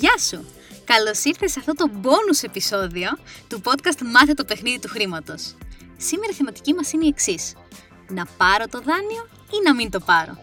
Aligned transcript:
Γεια 0.00 0.18
σου! 0.18 0.46
Καλώς 0.84 1.24
ήρθες 1.24 1.52
σε 1.52 1.58
αυτό 1.58 1.72
το 1.72 1.90
bonus 2.02 2.42
επεισόδιο 2.42 3.08
του 3.48 3.60
podcast 3.64 4.02
Μάθε 4.12 4.34
το 4.34 4.44
παιχνίδι 4.44 4.78
του 4.78 4.88
χρήματος. 4.88 5.56
Σήμερα 5.96 6.32
η 6.32 6.34
θεματική 6.34 6.74
μας 6.74 6.92
είναι 6.92 7.04
η 7.04 7.08
εξής. 7.08 7.52
Να 8.08 8.26
πάρω 8.36 8.64
το 8.70 8.80
δάνειο 8.80 9.28
ή 9.50 9.56
να 9.64 9.74
μην 9.74 9.90
το 9.90 10.00
πάρω; 10.00 10.38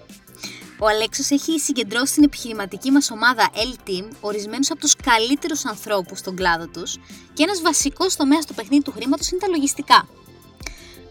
Ο 0.79 0.87
Αλέξος 0.87 1.29
έχει 1.29 1.59
συγκεντρώσει 1.59 2.11
στην 2.11 2.23
επιχειρηματική 2.23 2.91
μας 2.91 3.11
ομάδα 3.11 3.49
L-Team 3.53 4.07
ορισμένους 4.21 4.71
από 4.71 4.79
τους 4.79 4.95
καλύτερους 4.95 5.65
ανθρώπους 5.65 6.19
στον 6.19 6.35
κλάδο 6.35 6.67
τους 6.67 6.97
και 7.33 7.43
ένας 7.43 7.61
βασικός 7.61 8.15
τομέας 8.15 8.45
του 8.45 8.53
παιχνίδι 8.53 8.83
του 8.83 8.91
χρήματος 8.91 9.29
είναι 9.29 9.41
τα 9.41 9.47
λογιστικά. 9.47 10.07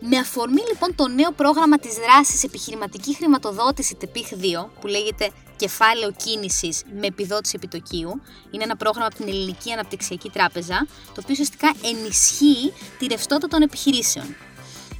Με 0.00 0.18
αφορμή 0.18 0.62
λοιπόν 0.68 0.95
το 0.95 1.09
νέο 1.09 1.32
πρόγραμμα 1.32 1.79
της 1.79 1.95
δράσης 1.95 2.45
επιχειρηματική 2.45 3.14
χρηματοδότηση 3.14 3.96
TEPIH 4.00 4.64
2 4.64 4.68
που 4.80 4.86
λέγεται 4.86 5.30
κεφάλαιο 5.63 6.13
κίνησης 6.25 6.83
με 7.01 7.07
επιδότηση 7.07 7.55
επιτοκίου, 7.57 8.23
είναι 8.51 8.65
ένα 8.65 8.77
πρόγραμμα 8.77 9.07
από 9.07 9.17
την 9.17 9.29
Ελληνική 9.29 9.73
Αναπτυξιακή 9.73 10.31
Τράπεζα, 10.31 10.87
το 11.14 11.18
οποίο 11.23 11.31
ουσιαστικά 11.31 11.73
ενισχύει 11.85 12.73
τη 12.99 13.07
ρευστότητα 13.07 13.49
των 13.49 13.63
επιχειρήσεων. 13.63 14.37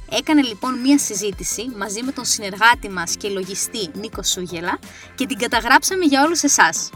Έκανε 0.09 0.41
λοιπόν 0.41 0.79
μία 0.79 0.97
συζήτηση 0.97 1.71
μαζί 1.77 2.01
με 2.03 2.11
τον 2.11 2.25
συνεργάτη 2.25 2.89
μας 2.89 3.15
και 3.17 3.29
λογιστή 3.29 3.89
Νίκο 3.93 4.23
Σούγελα 4.23 4.79
και 5.15 5.25
την 5.25 5.37
καταγράψαμε 5.37 6.05
για 6.05 6.23
όλους 6.23 6.43
εσάς. 6.43 6.89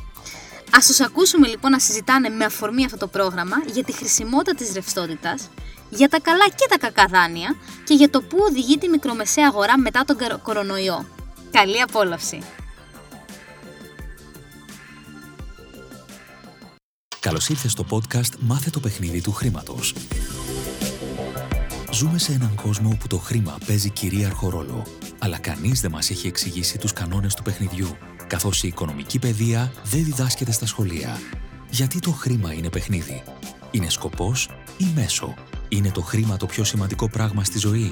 Ας 0.72 0.86
τους 0.88 1.00
ακούσουμε 1.00 1.48
λοιπόν 1.48 1.72
να 1.72 1.80
συζητάνε 1.80 2.30
με 2.30 2.46
αφορμή 2.46 2.86
αυτό 2.86 2.98
το 2.98 3.08
πρόγραμμα 3.08 3.58
για 3.74 3.84
τη 3.84 3.92
χρησιμότητα 3.92 4.56
της 4.56 4.74
ρευστότητας, 4.74 5.50
για 5.90 6.10
τα 6.10 6.20
καλά 6.20 6.48
και 6.50 6.66
τα 6.70 6.78
κακά 6.78 7.06
δάνεια 7.06 7.56
και 7.84 7.94
για 7.94 8.10
το 8.10 8.22
πού 8.22 8.38
οδηγεί 8.50 8.78
τη 8.78 8.88
μικρομεσαία 8.90 9.48
αγορά 9.48 9.78
μετά 9.78 10.04
τον 10.06 10.18
κορονοϊό. 10.44 11.06
Καλή 11.52 11.82
απόλαυση! 11.82 12.65
Καλώς 17.26 17.50
ήρθες 17.50 17.72
στο 17.72 17.86
podcast 17.90 18.38
«Μάθε 18.40 18.70
το 18.70 18.80
παιχνίδι 18.80 19.22
του 19.22 19.32
χρήματος». 19.32 19.96
Ζούμε 21.92 22.18
σε 22.18 22.34
έναν 22.34 22.56
κόσμο 22.56 22.90
όπου 22.94 23.08
το 23.08 23.18
χρήμα 23.18 23.58
παίζει 23.68 23.90
κυρίαρχο 23.90 24.50
ρόλο, 24.50 24.84
αλλά 25.20 25.38
κανείς 25.38 25.82
δεν 25.82 25.92
μας 25.92 26.10
έχει 26.10 26.28
εξηγήσει 26.28 26.78
τους 26.78 26.94
κανόνες 26.94 27.34
του 27.34 27.44
παιχνιδιού, 27.44 27.88
καθώς 28.28 28.64
η 28.64 28.68
οικονομική 28.68 29.20
παιδεία 29.20 29.74
δεν 29.84 30.04
διδάσκεται 30.04 30.52
στα 30.52 30.66
σχολεία. 30.66 31.18
Γιατί 31.70 32.00
το 32.00 32.12
χρήμα 32.12 32.54
είναι 32.54 32.70
παιχνίδι; 32.70 33.24
Είναι 33.72 33.90
σκοπός 33.90 34.50
ή 34.78 34.86
μέσο; 34.96 35.34
Είναι 35.70 35.92
το 35.92 36.02
χρήμα 36.02 36.38
το 36.38 36.46
πιο 36.46 36.64
σημαντικό 36.64 37.10
πράγμα 37.10 37.44
στη 37.44 37.60
ζωή; 37.60 37.92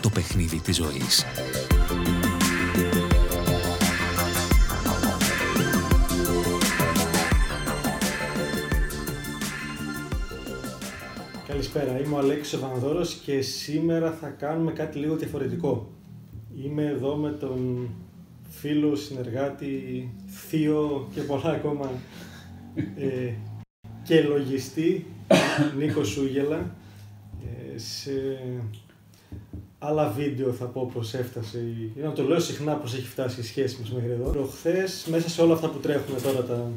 το 0.00 0.08
παιχνίδι 0.08 0.60
της 0.60 0.76
ζωής. 0.76 1.24
Καλησπέρα, 11.46 12.00
είμαι 12.00 12.14
ο 12.14 12.18
Αλέξης 12.18 12.52
Ευανδόρος 12.52 13.14
και 13.14 13.40
σήμερα 13.40 14.12
θα 14.12 14.28
κάνουμε 14.28 14.72
κάτι 14.72 14.98
λίγο 14.98 15.16
διαφορετικό. 15.16 15.90
Είμαι 16.64 16.84
εδώ 16.84 17.16
με 17.16 17.30
τον 17.30 17.88
φίλο, 18.48 18.96
συνεργάτη, 18.96 20.08
θείο 20.26 21.08
και 21.14 21.20
πολλά 21.20 21.50
ακόμα 21.50 21.90
ε, 22.96 23.32
και 24.02 24.22
λογιστή 24.22 25.06
Νίκος 25.78 26.08
Σούγελα 26.08 26.74
ε, 27.74 27.78
σε 27.78 28.10
άλλα 29.78 30.08
βίντεο 30.08 30.52
θα 30.52 30.64
πω 30.64 30.90
πως 30.94 31.14
έφτασε, 31.14 31.58
ή 31.58 32.00
να 32.02 32.12
το 32.12 32.22
λέω 32.22 32.40
συχνά 32.40 32.74
πως 32.74 32.94
έχει 32.94 33.06
φτάσει 33.06 33.40
η 33.40 33.44
σχέση 33.44 33.80
μας 33.80 33.90
μέχρι 33.90 34.10
εδώ. 34.10 34.30
Προχθές, 34.30 35.06
μέσα 35.10 35.28
σε 35.28 35.42
όλα 35.42 35.54
αυτά 35.54 35.68
που 35.68 35.78
τρέχουμε 35.78 36.20
τώρα 36.20 36.44
τα, 36.44 36.70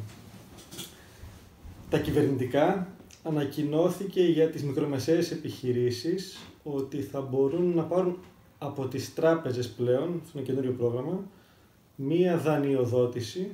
τα 1.89 1.99
κυβερνητικά, 1.99 2.87
ανακοινώθηκε 3.23 4.21
για 4.21 4.49
τις 4.49 4.63
μικρομεσαίες 4.63 5.31
επιχειρήσεις 5.31 6.39
ότι 6.63 7.01
θα 7.01 7.21
μπορούν 7.21 7.73
να 7.75 7.83
πάρουν 7.83 8.17
από 8.57 8.87
τις 8.87 9.13
τράπεζες 9.13 9.69
πλέον, 9.69 10.21
στο 10.29 10.39
καινούριο 10.39 10.71
πρόγραμμα, 10.71 11.23
μία 11.95 12.37
δανειοδότηση 12.37 13.51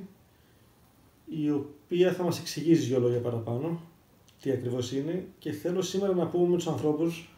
η 1.26 1.50
οποία 1.50 2.12
θα 2.12 2.22
μας 2.22 2.38
εξηγήσει 2.38 2.86
δύο 2.86 3.00
λόγια 3.00 3.20
παραπάνω 3.20 3.80
τι 4.40 4.50
ακριβώς 4.50 4.92
είναι 4.92 5.26
και 5.38 5.52
θέλω 5.52 5.82
σήμερα 5.82 6.14
να 6.14 6.26
πούμε 6.26 6.48
με 6.48 6.56
τους 6.56 6.66
ανθρώπους 6.66 7.28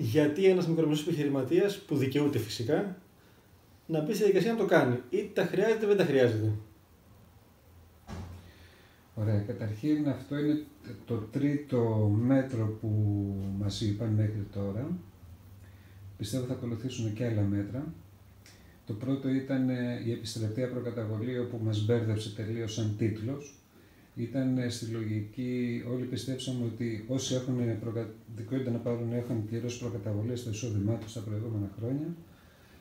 γιατί 0.00 0.44
ένας 0.44 0.68
μικρομεσαίος 0.68 1.06
επιχειρηματίας 1.06 1.78
που 1.78 1.96
δικαιούται 1.96 2.38
φυσικά 2.38 2.96
να 3.86 4.00
μπει 4.00 4.12
στη 4.12 4.16
διαδικασία 4.16 4.52
να 4.52 4.58
το 4.58 4.64
κάνει. 4.64 4.98
Είτε 5.10 5.42
τα 5.42 5.44
χρειάζεται 5.44 5.76
είτε 5.76 5.86
δεν 5.86 5.96
τα 5.96 6.04
χρειάζεται. 6.04 6.52
Ωραία. 9.14 9.38
Καταρχήν 9.38 10.08
αυτό 10.08 10.38
είναι 10.38 10.64
το 11.06 11.14
τρίτο 11.14 12.10
μέτρο 12.20 12.66
που 12.80 12.88
μας 13.58 13.80
είπαν 13.80 14.08
μέχρι 14.08 14.46
τώρα. 14.52 14.88
Πιστεύω 16.18 16.46
θα 16.46 16.52
ακολουθήσουν 16.52 17.12
και 17.12 17.26
άλλα 17.26 17.42
μέτρα. 17.42 17.92
Το 18.86 18.92
πρώτο 18.92 19.28
ήταν 19.28 19.68
ε, 19.68 20.02
η 20.04 20.12
επιστρατεία 20.12 20.68
προκαταβολή 20.68 21.38
όπου 21.38 21.60
μας 21.64 21.84
μπέρδεψε 21.84 22.34
τελείως 22.34 22.74
σαν 22.74 22.94
τίτλος 22.98 23.54
ήταν 24.18 24.70
στη 24.70 24.86
λογική, 24.86 25.84
όλοι 25.92 26.04
πιστέψαμε 26.04 26.64
ότι 26.64 27.04
όσοι 27.08 27.34
έχουν 27.34 27.56
δικαιότητα 28.36 28.70
να 28.70 28.78
πάρουν 28.78 29.12
έχουν 29.12 29.44
πληρώσει 29.46 29.78
προκαταβολές 29.78 30.40
στο 30.40 30.50
εισόδημά 30.50 30.94
τους 30.94 31.12
τα 31.12 31.20
προηγούμενα 31.20 31.70
χρόνια, 31.78 32.14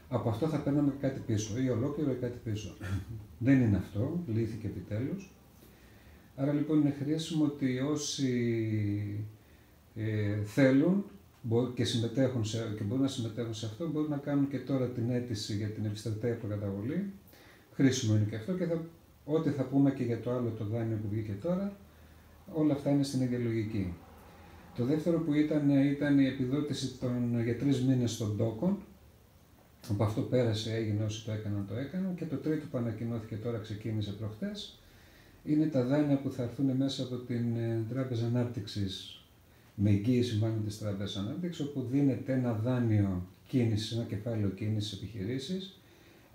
από 0.09 0.29
αυτό 0.29 0.47
θα 0.47 0.57
παίρναμε 0.57 0.93
κάτι 1.01 1.19
πίσω, 1.25 1.59
ή 1.59 1.69
ολόκληρο 1.69 2.11
ή 2.11 2.15
κάτι 2.15 2.37
πίσω. 2.43 2.75
Δεν 3.47 3.61
είναι 3.61 3.77
αυτό, 3.77 4.23
λύθηκε 4.27 4.67
επιτέλους. 4.67 5.31
Άρα 6.35 6.53
λοιπόν 6.53 6.79
είναι 6.79 6.95
χρήσιμο 7.03 7.43
ότι 7.43 7.79
όσοι 7.79 9.25
ε, 9.95 10.43
θέλουν 10.43 11.05
και, 11.73 11.83
συμμετέχουν 11.83 12.45
σε, 12.45 12.73
και 12.77 12.83
μπορούν 12.83 13.03
να 13.03 13.09
συμμετέχουν 13.09 13.53
σε 13.53 13.65
αυτό, 13.65 13.89
μπορούν 13.89 14.09
να 14.09 14.17
κάνουν 14.17 14.47
και 14.47 14.57
τώρα 14.57 14.87
την 14.87 15.09
αίτηση 15.09 15.55
για 15.55 15.67
την 15.67 15.85
επιστρατεία 15.85 16.35
προκαταβολή. 16.35 17.11
Χρήσιμο 17.73 18.15
είναι 18.15 18.25
και 18.29 18.35
αυτό 18.35 18.53
και 18.53 18.65
θα 18.65 18.85
Ό,τι 19.29 19.49
θα 19.49 19.63
πούμε 19.63 19.91
και 19.91 20.03
για 20.03 20.19
το 20.19 20.31
άλλο 20.31 20.49
το 20.49 20.65
δάνειο 20.65 20.97
που 21.01 21.07
βγήκε 21.11 21.31
τώρα, 21.31 21.77
όλα 22.53 22.73
αυτά 22.73 22.89
είναι 22.89 23.03
στην 23.03 23.21
ίδια 23.21 23.39
λογική. 23.39 23.93
Το 24.75 24.85
δεύτερο 24.85 25.19
που 25.19 25.33
ήταν, 25.33 25.69
ήταν 25.69 26.19
η 26.19 26.25
επιδότηση 26.25 26.97
των, 26.99 27.43
για 27.43 27.57
τρεις 27.57 27.81
μήνες 27.81 28.17
των 28.17 28.38
τόκων, 28.38 28.77
από 29.89 30.03
αυτό 30.03 30.21
πέρασε, 30.21 30.75
έγινε 30.75 31.03
όσοι 31.03 31.25
το 31.25 31.31
έκαναν, 31.31 31.65
το 31.67 31.75
έκαναν. 31.75 32.15
Και 32.15 32.25
το 32.25 32.35
τρίτο 32.35 32.65
που 32.71 32.77
ανακοινώθηκε 32.77 33.35
τώρα, 33.35 33.57
ξεκίνησε 33.57 34.11
προχτές, 34.11 34.79
είναι 35.44 35.65
τα 35.65 35.83
δάνεια 35.83 36.17
που 36.17 36.31
θα 36.31 36.44
έρθουν 36.44 36.75
μέσα 36.75 37.03
από 37.03 37.15
την 37.15 37.55
ε, 37.55 37.85
Τράπεζα 37.89 38.25
Ανάπτυξης, 38.25 39.21
με 39.75 39.89
εγγύηση 39.89 40.38
μάλλον 40.38 40.63
της 40.65 40.79
Τράπεζας 40.79 41.17
Ανάπτυξης, 41.17 41.65
όπου 41.65 41.81
δίνεται 41.91 42.33
ένα 42.33 42.53
δάνειο 42.53 43.27
κίνησης, 43.47 43.91
ένα 43.91 44.03
κεφάλαιο 44.03 44.49
κίνησης 44.49 44.91
επιχειρήσεις, 44.91 45.79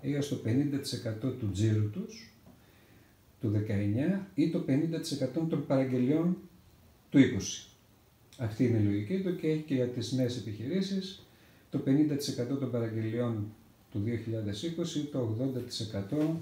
έως 0.03 0.29
το 0.29 0.37
50% 0.45 1.37
του 1.39 1.51
τζίρου 1.53 1.91
τους, 1.91 2.32
του 3.43 3.53
19 4.15 4.21
ή 4.35 4.51
το 4.51 4.65
50% 4.69 5.47
των 5.49 5.67
παραγγελιών 5.67 6.37
του 7.11 7.19
20. 7.19 7.23
Αυτή 8.39 8.65
είναι 8.65 8.79
η 8.79 8.83
λογική 8.83 9.21
του 9.21 9.37
και 9.37 9.49
έχει 9.49 9.63
και 9.63 9.75
για 9.75 9.89
τις 9.89 10.13
νέες 10.13 10.37
επιχειρήσεις 10.37 11.27
το 11.71 11.83
50% 11.87 12.59
των 12.59 12.71
παραγγελιών 12.71 13.53
του 13.91 14.03
2020 14.07 14.97
ή 14.97 15.01
το 15.01 15.37
80% 16.21 16.37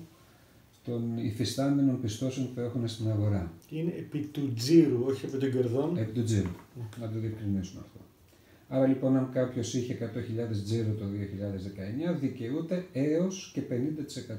των 0.85 1.19
υφιστάμενων 1.19 2.01
πιστώσεων 2.01 2.55
που 2.55 2.61
έχουν 2.61 2.89
στην 2.89 3.11
αγορά. 3.11 3.53
Είναι 3.71 3.95
επί 3.99 4.19
του 4.19 4.53
τζίρου, 4.55 5.05
όχι 5.07 5.27
επί 5.27 5.39
των 5.39 5.53
κερδών. 5.53 5.97
Επί 5.97 6.13
του 6.13 6.25
τζίρου. 6.25 6.51
Να 7.01 7.11
το 7.11 7.19
διευκρινίσουμε 7.19 7.83
αυτό.Α 7.85 8.09
Άρα 8.77 8.87
λοιπόν, 8.87 9.17
αν 9.17 9.31
κάποιος 9.33 9.75
είχε 9.75 10.13
100.000 10.15 10.63
τζίρου 10.65 10.95
το 10.95 11.05
2019, 12.15 12.19
δικαιούται 12.21 12.87
έως 12.93 13.51
και 13.55 13.63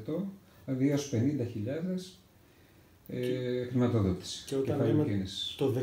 50%, 0.10 0.24
δηλαδή 0.66 0.90
έως 0.90 1.13
50.000 1.13 2.21
ε, 3.07 3.65
χρηματοδότηση. 3.65 4.44
Και 4.45 4.56
όταν 4.56 4.86
λέμε 4.86 5.06
το 5.57 5.74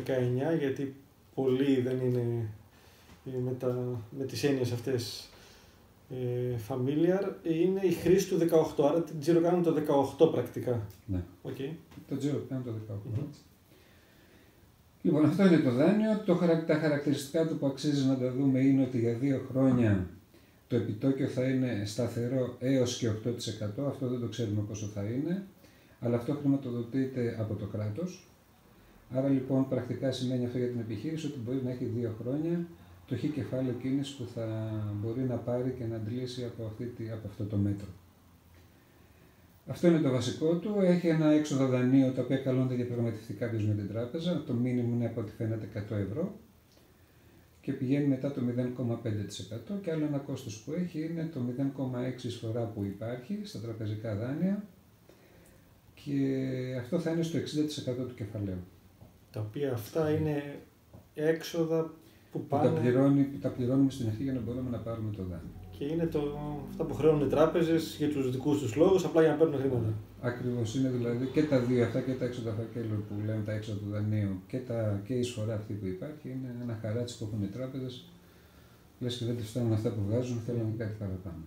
19, 0.54 0.58
γιατί 0.58 0.94
πολλοί 1.34 1.80
δεν 1.80 1.96
είναι 2.04 2.48
με, 3.44 3.52
τα, 3.58 4.00
με 4.18 4.24
τις 4.24 4.44
έννοιες 4.44 4.72
αυτές 4.72 5.28
Ε, 6.10 6.56
familiar 6.68 7.22
είναι 7.42 7.80
η 7.82 7.92
χρήση 7.92 8.28
του 8.28 8.38
18, 8.78 8.84
άρα 8.90 9.02
την 9.02 9.20
τζίρο 9.20 9.40
κάνουμε 9.40 9.62
το 9.62 9.74
18 10.18 10.30
πρακτικά. 10.32 10.86
Ναι. 11.06 11.22
Okay. 11.44 11.70
Το 12.08 12.16
τζίρο 12.16 12.44
κάνω 12.48 12.62
το 12.64 12.70
18. 12.94 12.94
Μμμ. 13.04 13.24
Λοιπόν, 15.02 15.24
αυτό 15.24 15.46
είναι 15.46 15.58
το 15.58 15.70
δάνειο. 15.72 16.22
Το, 16.26 16.34
χαρακ- 16.34 16.66
τα 16.66 16.74
χαρακτηριστικά 16.74 17.46
του 17.46 17.58
που 17.58 17.66
αξίζει 17.66 18.06
να 18.06 18.16
τα 18.18 18.32
δούμε 18.32 18.60
είναι 18.60 18.82
ότι 18.82 18.98
για 18.98 19.12
δύο 19.14 19.46
χρόνια 19.50 20.06
το 20.68 20.76
επιτόκιο 20.76 21.26
θα 21.26 21.44
είναι 21.44 21.82
σταθερό 21.86 22.56
έως 22.58 22.96
και 22.98 23.08
8%. 23.08 23.84
Αυτό 23.88 24.08
δεν 24.08 24.20
το 24.20 24.26
ξέρουμε 24.26 24.62
πόσο 24.68 24.86
θα 24.86 25.02
είναι. 25.02 25.46
Αλλά 26.00 26.16
αυτό 26.16 26.32
χρηματοδοτείται 26.34 27.36
από 27.40 27.54
το 27.54 27.66
κράτος. 27.66 28.26
Άρα 29.10 29.28
λοιπόν 29.28 29.68
πρακτικά 29.68 30.12
σημαίνει 30.12 30.44
αυτό 30.46 30.58
για 30.58 30.68
την 30.68 30.80
επιχείρηση 30.80 31.26
ότι 31.26 31.38
μπορεί 31.38 31.60
να 31.64 31.70
έχει 31.70 31.84
δύο 31.84 32.14
χρόνια 32.22 32.66
το 33.06 33.16
χ 33.16 33.20
κεφάλαιο 33.34 33.72
κίνησης 33.82 34.14
που 34.14 34.26
θα 34.34 34.70
μπορεί 35.02 35.20
να 35.20 35.34
πάρει 35.34 35.74
και 35.78 35.84
να 35.84 35.96
αντλήσει 35.96 36.44
από, 36.44 36.64
αυτή, 36.64 36.84
τη- 36.84 37.10
από 37.10 37.26
αυτό 37.28 37.44
το 37.44 37.56
μέτρο. 37.56 37.88
Αυτό 39.66 39.86
είναι 39.86 39.98
το 40.00 40.10
βασικό 40.10 40.54
του. 40.56 40.74
Έχει 40.80 41.08
ένα 41.08 41.26
έξοδο 41.30 41.66
δανείο 41.66 42.12
τα 42.12 42.22
οποία 42.22 42.36
καλούνται 42.36 42.74
διαπραγματευτεί 42.74 43.32
κάποιος 43.32 43.64
με 43.66 43.74
την 43.74 43.88
τράπεζα. 43.88 44.42
Το 44.46 44.52
μήνυμο 44.54 44.94
είναι 44.94 45.06
από 45.06 45.20
ό,τι 45.20 45.30
φαίνεται 45.32 45.68
100 45.90 45.96
ευρώ 45.96 46.34
και 47.60 47.72
πηγαίνει 47.72 48.06
μετά 48.06 48.32
το 48.32 48.40
0,5% 48.56 49.80
και 49.82 49.92
άλλο 49.92 50.04
ένα 50.04 50.18
κόστος 50.18 50.62
που 50.62 50.72
έχει 50.72 51.04
είναι 51.04 51.30
το 51.34 51.40
0,6 52.20 52.24
εισφορά 52.24 52.62
που 52.64 52.84
υπάρχει 52.84 53.40
στα 53.42 53.58
τραπεζικά 53.60 54.14
δάνεια 54.14 54.64
και 56.04 56.16
αυτό 56.80 56.98
θα 56.98 57.10
είναι 57.10 57.22
στο 57.22 57.38
60% 57.38 57.42
του 58.08 58.14
κεφαλαίου. 58.14 58.62
Τα 59.32 59.40
οποία 59.40 59.72
αυτά 59.72 60.10
είναι 60.10 60.58
έξοδα 61.14 61.82
που 62.32 62.38
Που 62.38 62.46
πάνε 62.46 62.68
τα, 62.68 62.80
πληρώνει, 62.80 63.22
που 63.22 63.38
τα 63.38 63.48
πληρώνουμε 63.48 63.90
στην 63.90 64.06
αρχή 64.06 64.22
για 64.22 64.32
να 64.32 64.40
μπορούμε 64.40 64.70
να 64.70 64.78
πάρουμε 64.78 65.10
το 65.16 65.22
δάνειο. 65.22 65.54
και 65.78 65.84
είναι 65.84 66.06
το, 66.06 66.38
αυτά 66.70 66.84
που 66.84 66.94
χρεώνουν 66.94 67.26
οι 67.26 67.30
τράπεζες 67.30 67.96
για 67.98 68.08
τους 68.08 68.30
δικούς 68.30 68.58
τους 68.60 68.76
λόγους, 68.76 69.04
απλά 69.04 69.20
για 69.22 69.30
να 69.30 69.36
παίρνουν 69.36 69.60
χρήματα. 69.60 69.92
Ακριβώς 70.20 70.74
είναι 70.74 70.88
δηλαδή 70.88 71.26
και 71.26 71.42
τα 71.42 71.58
δύο 71.60 71.84
αυτά 71.84 72.00
και 72.00 72.12
τα 72.12 72.24
έξοδα 72.24 72.52
φακέλου 72.52 73.04
που 73.08 73.14
λέμε 73.26 73.42
τα 73.44 73.52
έξοδα 73.52 73.78
του 73.78 73.90
δανείου 73.90 74.40
και, 74.46 74.58
τα, 74.58 75.00
και 75.04 75.14
η 75.14 75.18
εισφορά 75.18 75.54
αυτή 75.54 75.72
που 75.72 75.86
υπάρχει 75.86 76.28
είναι 76.28 76.54
ένα 76.62 76.78
χαράτσι 76.82 77.18
που 77.18 77.24
έχουν 77.24 77.42
οι 77.44 77.46
τράπεζες. 77.46 78.04
Λες 79.00 79.16
και 79.16 79.24
δεν 79.24 79.36
τους 79.36 79.48
φτάνουν 79.50 79.72
αυτά 79.72 79.90
που 79.90 80.00
βγάζουν, 80.08 80.38
θέλουν 80.46 80.76
κάτι 80.78 80.94
παραπάνω. 80.98 81.42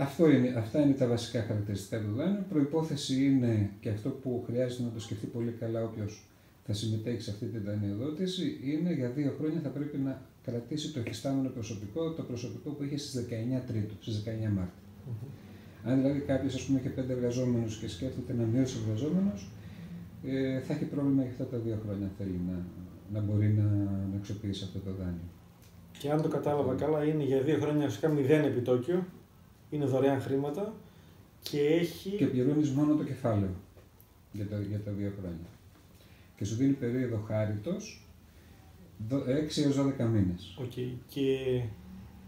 Αυτό 0.00 0.30
είναι, 0.30 0.54
αυτά 0.56 0.80
είναι 0.80 0.92
τα 0.92 1.06
βασικά 1.06 1.42
χαρακτηριστικά 1.42 2.00
του 2.00 2.14
δάνειου. 2.14 2.44
Προπόθεση 2.48 3.24
είναι 3.24 3.70
και 3.80 3.90
αυτό 3.90 4.08
που 4.10 4.42
χρειάζεται 4.46 4.82
να 4.82 4.90
το 4.90 5.00
σκεφτεί 5.00 5.26
πολύ 5.26 5.50
καλά 5.50 5.84
όποιος 5.84 6.26
θα 6.66 6.72
συμμετέχει 6.72 7.20
σε 7.20 7.30
αυτή 7.30 7.46
την 7.46 7.62
δανειοδότηση 7.64 8.60
είναι 8.64 8.92
για 8.92 9.08
δύο 9.08 9.34
χρόνια 9.38 9.60
θα 9.60 9.68
πρέπει 9.68 9.96
να 9.96 10.22
κρατήσει 10.44 10.92
το 10.92 10.98
εφιστάμενο 10.98 11.48
προσωπικό, 11.48 12.10
το 12.10 12.22
προσωπικό 12.22 12.70
που 12.70 12.82
είχε 12.84 12.96
στις 12.96 13.26
19 13.30 13.60
Τρίτου, 13.66 13.94
στις 14.00 14.22
19 14.26 14.52
Μάρτη. 14.56 14.80
Αν 15.84 15.96
δηλαδή 15.96 16.20
κάποιος 16.20 16.54
έχει 16.54 16.88
πέντε 16.88 17.12
εργαζόμενους 17.12 17.78
και 17.78 17.88
σκέφτεται 17.88 18.32
να 18.32 18.44
μειώσει 18.44 18.76
εργαζόμενους, 18.84 19.48
ε, 20.24 20.60
θα 20.60 20.72
έχει 20.72 20.84
πρόβλημα 20.84 21.22
για 21.22 21.30
αυτά 21.30 21.46
τα 21.46 21.58
δύο 21.58 21.78
χρόνια 21.84 22.06
αν 22.06 22.12
θέλει 22.18 22.40
να, 22.48 22.56
να 23.12 23.26
μπορεί 23.26 23.48
να, 23.48 23.62
να 24.12 24.16
αξιοποιήσει 24.16 24.64
αυτό 24.64 24.78
το 24.78 24.90
δάνειο. 24.98 25.28
Και 25.98 26.10
αν 26.10 26.22
το 26.22 26.28
κατάλαβα 26.28 26.74
καλά, 26.74 27.04
είναι 27.04 27.24
για 27.24 27.40
δύο 27.40 27.58
χρόνια 27.58 27.86
ουσιαστικά 27.86 28.08
μηδέν 28.08 28.44
επιτόκιο, 28.44 29.06
είναι 29.70 29.84
δωρεάν 29.84 30.20
χρήματα 30.20 30.74
και 31.42 31.60
έχει. 31.60 32.10
Και 32.10 32.26
πληρώνεις 32.26 32.70
μόνο 32.70 32.94
το 32.94 33.04
κεφάλαιο 33.04 33.54
για 34.32 34.46
τα, 34.46 34.60
για 34.60 34.80
τα 34.80 34.90
δύο 34.90 35.12
χρόνια. 35.20 35.48
Και 36.36 36.44
σου 36.44 36.54
δίνει 36.54 36.72
περίοδο 36.72 37.16
χάριτος 37.26 38.06
6 39.10 39.62
έως 39.64 39.76
12 39.76 40.06
μήνες. 40.12 40.56
Οκ. 40.60 40.72
Και 41.08 41.60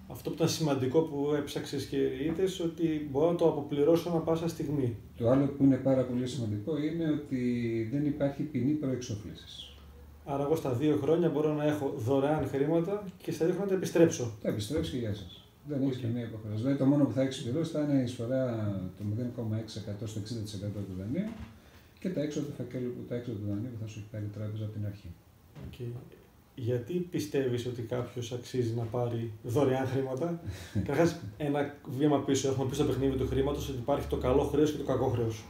αυτό 0.08 0.30
που 0.30 0.36
ήταν 0.36 0.48
σημαντικό 0.48 1.00
που 1.00 1.32
έψαξες 1.36 1.84
και 1.84 1.96
είδες 1.96 2.60
ότι 2.60 3.08
μπορώ 3.10 3.30
να 3.30 3.36
το 3.36 3.48
αποπληρώσω 3.48 4.08
ανα 4.08 4.18
πάσα 4.18 4.48
στιγμή. 4.48 4.96
Το 5.16 5.30
άλλο 5.30 5.46
που 5.46 5.64
είναι 5.64 5.76
πάρα 5.76 6.04
πολύ 6.04 6.26
σημαντικό 6.26 6.78
είναι 6.78 7.10
ότι 7.10 7.88
δεν 7.92 8.06
υπάρχει 8.06 8.42
ποινή 8.42 8.72
προεξόφληση. 8.72 9.44
Άρα 10.24 10.42
εγώ 10.42 10.56
στα 10.56 10.72
δύο 10.72 10.96
χρόνια 10.96 11.28
μπορώ 11.28 11.54
να 11.54 11.64
έχω 11.64 11.94
δωρεάν 11.96 12.48
χρήματα 12.48 13.04
και 13.22 13.32
στα 13.32 13.44
δύο 13.44 13.54
χρόνια 13.54 13.70
τα 13.70 13.76
επιστρέψω. 13.76 14.36
Θα 14.42 14.48
επιστρέψεις 14.48 14.92
και 14.92 14.98
γεια 14.98 15.14
σας. 15.14 15.39
Δεν 15.68 15.82
έχει 15.82 15.96
Οκ. 15.96 16.02
καμία 16.02 16.22
υποχρέωση. 16.22 16.58
Δηλαδή 16.62 16.78
το 16.78 16.84
μόνο 16.86 17.04
που 17.04 17.12
θα 17.12 17.22
έχεις 17.22 17.42
πληρώσει 17.42 17.70
θα 17.72 17.80
είναι 17.80 17.98
η 18.00 18.02
εισφορά 18.02 18.42
το 18.98 19.04
0,6% 19.04 20.06
στο 20.06 20.20
60% 20.20 20.80
του 20.88 20.94
δανείου 20.98 21.28
και 22.00 22.08
τα 22.08 22.20
έξοδα 22.20 22.46
του 22.46 22.52
φακέλου, 22.56 22.90
που- 22.94 23.04
τα 23.08 23.14
έξοδα 23.14 23.38
του 23.38 23.46
δανείου 23.48 23.70
που 23.72 23.78
θα 23.82 23.86
σου 23.86 23.98
έχει 23.98 24.08
πάρει 24.12 24.24
η 24.24 24.32
τράπεζα 24.36 24.64
από 24.64 24.72
την 24.72 24.86
αρχή. 24.86 25.08
Οκ. 25.66 25.78
Γιατί 26.54 26.94
πιστεύεις 27.10 27.66
ότι 27.66 27.82
κάποιος 27.82 28.32
αξίζει 28.32 28.74
να 28.74 28.82
πάρει 28.82 29.32
δωρεάν 29.42 29.86
χρήματα; 29.86 30.40
Καταρχάς 30.74 31.20
ένα 31.36 31.74
βήμα 31.98 32.18
πίσω, 32.20 32.48
έχουμε 32.48 32.68
πει 32.68 32.74
στο 32.74 32.84
παιχνίδι 32.84 33.16
του 33.16 33.26
χρήματος 33.26 33.68
ότι 33.68 33.78
υπάρχει 33.78 34.06
το 34.08 34.16
καλό 34.16 34.42
χρέος 34.42 34.70
και 34.72 34.78
το 34.78 34.84
κακό 34.84 35.06
χρέος. 35.08 35.44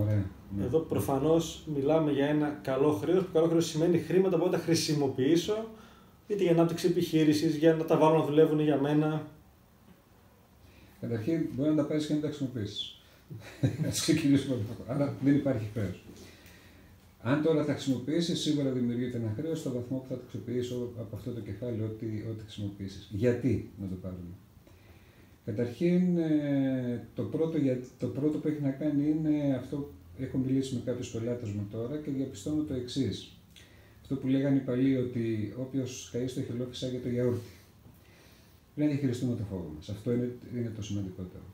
Ωραία. 0.00 0.24
Ναι. 0.56 0.64
Εδώ 0.64 0.78
προφανώς 0.78 1.64
μιλάμε 1.74 2.12
για 2.12 2.26
ένα 2.26 2.58
καλό 2.62 2.92
χρέος, 2.92 3.24
που 3.24 3.30
καλό 3.32 3.46
χρέος 3.46 3.66
σημαίνει 3.66 3.98
χρήματα 3.98 4.30
που 4.30 4.36
μπορώ 4.36 4.50
να 4.50 4.56
τα 4.58 4.62
χρησιμοποιήσω 4.64 5.68
είτε 6.32 6.42
για 6.42 6.52
ανάπτυξη 6.52 6.86
επιχείρησης, 6.86 7.54
για 7.56 7.74
να 7.74 7.84
τα 7.84 7.96
βάλω 7.98 8.18
να 8.18 8.24
δουλεύουν 8.24 8.60
για 8.60 8.80
μένα. 8.80 9.26
Καταρχήν 11.00 11.46
μπορεί 11.52 11.70
να 11.70 11.76
τα 11.76 11.84
πάρει 11.84 12.04
και 12.06 12.14
να 12.14 12.20
τα 12.20 12.26
χρησιμοποιήσεις. 12.26 13.00
Α 13.86 13.90
ξεκινήσουμε 13.90 14.54
από 14.54 14.64
αυτό. 14.72 14.92
Άρα 14.92 15.16
δεν 15.22 15.34
υπάρχει 15.34 15.68
χρέο. 15.72 15.90
Αν 17.22 17.42
τώρα 17.42 17.64
τα 17.64 17.72
χρησιμοποιήσεις, 17.72 18.40
σίγουρα 18.40 18.70
δημιουργείται 18.70 19.16
ένα 19.16 19.32
χρέος 19.36 19.58
στο 19.58 19.72
βαθμό 19.72 19.96
που 19.98 20.04
θα 20.08 20.14
το 20.14 20.20
αξιοποιήσει 20.24 20.72
από 20.98 21.16
αυτό 21.16 21.30
το 21.30 21.40
κεφάλαιο 21.40 21.84
ό,τι, 21.84 22.06
ό,τι 22.06 22.42
χρησιμοποιήσεις. 22.42 23.08
Γιατί 23.12 23.70
να 23.80 23.88
το 23.88 23.94
πάρουμε; 23.94 24.32
Καταρχήν, 25.44 26.18
ε, 26.18 27.06
το 27.14 27.22
πρώτο, 27.22 27.58
για- 27.58 27.80
το 27.98 28.06
πρώτο 28.06 28.38
που 28.38 28.48
έχει 28.48 28.60
να 28.62 28.70
κάνει 28.70 29.08
είναι 29.08 29.54
αυτό. 29.56 29.90
Έχω 30.18 30.38
μιλήσει 30.38 30.74
με 30.74 30.80
κάποιους 30.84 31.10
πελάτες 31.10 31.48
μου 31.48 31.68
τώρα 31.70 31.96
και 31.96 32.10
διαπιστώνω 32.10 32.62
το 32.62 32.74
εξής. 32.74 33.30
Αυτό 34.12 34.24
που 34.24 34.30
λέγανε 34.30 34.56
οι 34.56 34.60
παλιοί 34.60 34.96
ότι 35.08 35.54
όποιος 35.58 36.08
καεί 36.12 36.26
στο 36.26 36.42
χελό 36.42 36.66
φυσάει 36.70 36.90
το 36.90 37.08
γιαούρτι. 37.08 37.50
Πρέπει 38.74 38.90
να 38.90 38.94
διαχειριστούμε 38.94 39.36
το 39.36 39.42
φόβο 39.50 39.72
μας. 39.76 39.88
Αυτό 39.88 40.12
είναι, 40.12 40.36
είναι 40.56 40.72
το 40.76 40.82
σημαντικότερο. 40.82 41.44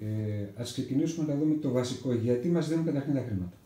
Ε, 0.00 0.60
Α 0.60 0.62
ξεκινήσουμε 0.62 1.32
να 1.32 1.38
δούμε 1.38 1.54
το 1.54 1.70
βασικό. 1.70 2.12
Γιατί 2.12 2.48
μας 2.48 2.68
δίνουν 2.68 2.84
καταρχήν 2.84 3.14
τα 3.14 3.20
χρήματα. 3.20 3.56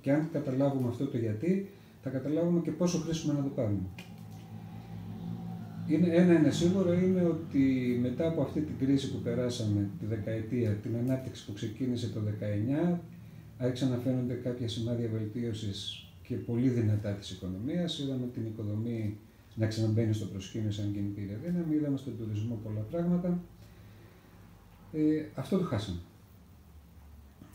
Και 0.00 0.12
αν 0.12 0.28
καταλάβουμε 0.32 0.88
αυτό 0.88 1.06
το 1.06 1.18
γιατί, 1.18 1.68
θα 2.02 2.10
καταλάβουμε 2.10 2.60
και 2.60 2.70
πόσο 2.70 2.98
χρήσιμο 2.98 3.32
είναι 3.32 3.40
να 3.42 3.48
το 3.48 3.54
πάρουμε. 3.54 3.86
Είναι, 5.88 6.08
ένα 6.14 6.38
είναι 6.38 6.50
σίγουρο 6.50 6.92
είναι 6.92 7.22
ότι 7.22 7.98
μετά 8.02 8.28
από 8.28 8.42
αυτή 8.42 8.60
την 8.60 8.78
κρίση 8.78 9.12
που 9.12 9.18
περάσαμε 9.18 9.90
τη 10.00 10.06
δεκαετία, 10.06 10.70
την 10.70 10.96
ανάπτυξη 10.96 11.46
που 11.46 11.52
ξεκίνησε 11.52 12.08
το 12.08 12.20
19, 12.92 12.98
άρχισαν 13.58 13.90
να 13.90 13.96
φαίνονται 13.96 14.34
κάποια 14.34 14.68
σημάδια 14.68 15.08
βελτίωσης 15.12 16.06
και 16.32 16.38
πολύ 16.38 16.68
δυνατά 16.68 17.10
της 17.12 17.30
οικονομίας. 17.30 17.98
Είδαμε 17.98 18.26
την 18.26 18.46
οικοδομή 18.46 19.16
να 19.54 19.66
ξαναμπαίνει 19.66 20.12
στο 20.12 20.26
προσκήνιο 20.26 20.70
σαν 20.70 20.92
κινητήρια 20.92 21.36
δύναμη, 21.44 21.74
είδαμε 21.74 21.96
στον 21.96 22.16
τουρισμό 22.16 22.60
πολλά 22.64 22.80
πράγματα. 22.80 23.40
Ε, 24.92 25.24
αυτό 25.34 25.58
το 25.58 25.64
χάσαμε. 25.64 25.98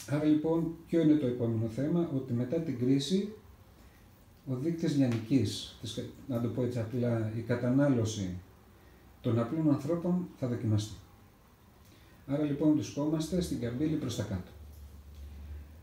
Άρα 0.10 0.24
λοιπόν, 0.24 0.75
ποιο 0.88 1.01
είναι 1.01 1.15
το 1.15 1.25
επόμενο 1.25 1.67
θέμα, 1.67 2.12
ότι 2.15 2.34
μετά 2.34 2.57
την 2.60 2.79
κρίση 2.79 3.34
ο 4.48 4.55
δείκτης 4.55 4.98
λιανικής, 4.98 5.77
της 5.81 5.93
κα- 5.93 6.03
να 6.27 6.41
το 6.41 6.48
πω 6.48 6.63
έτσι 6.63 6.79
απλά, 6.79 7.31
η 7.38 7.41
κατανάλωση 7.41 8.29
των 9.22 9.39
απλών 9.39 9.69
ανθρώπων 9.69 10.27
θα 10.39 10.48
δοκιμαστεί. 10.48 10.96
Άρα 12.27 12.43
λοιπόν 12.43 12.74
βρισκόμαστε 12.74 13.41
στην 13.41 13.60
καμπύλη 13.60 13.96
προς 13.96 14.15
τα 14.15 14.24
κάτω. 14.24 14.51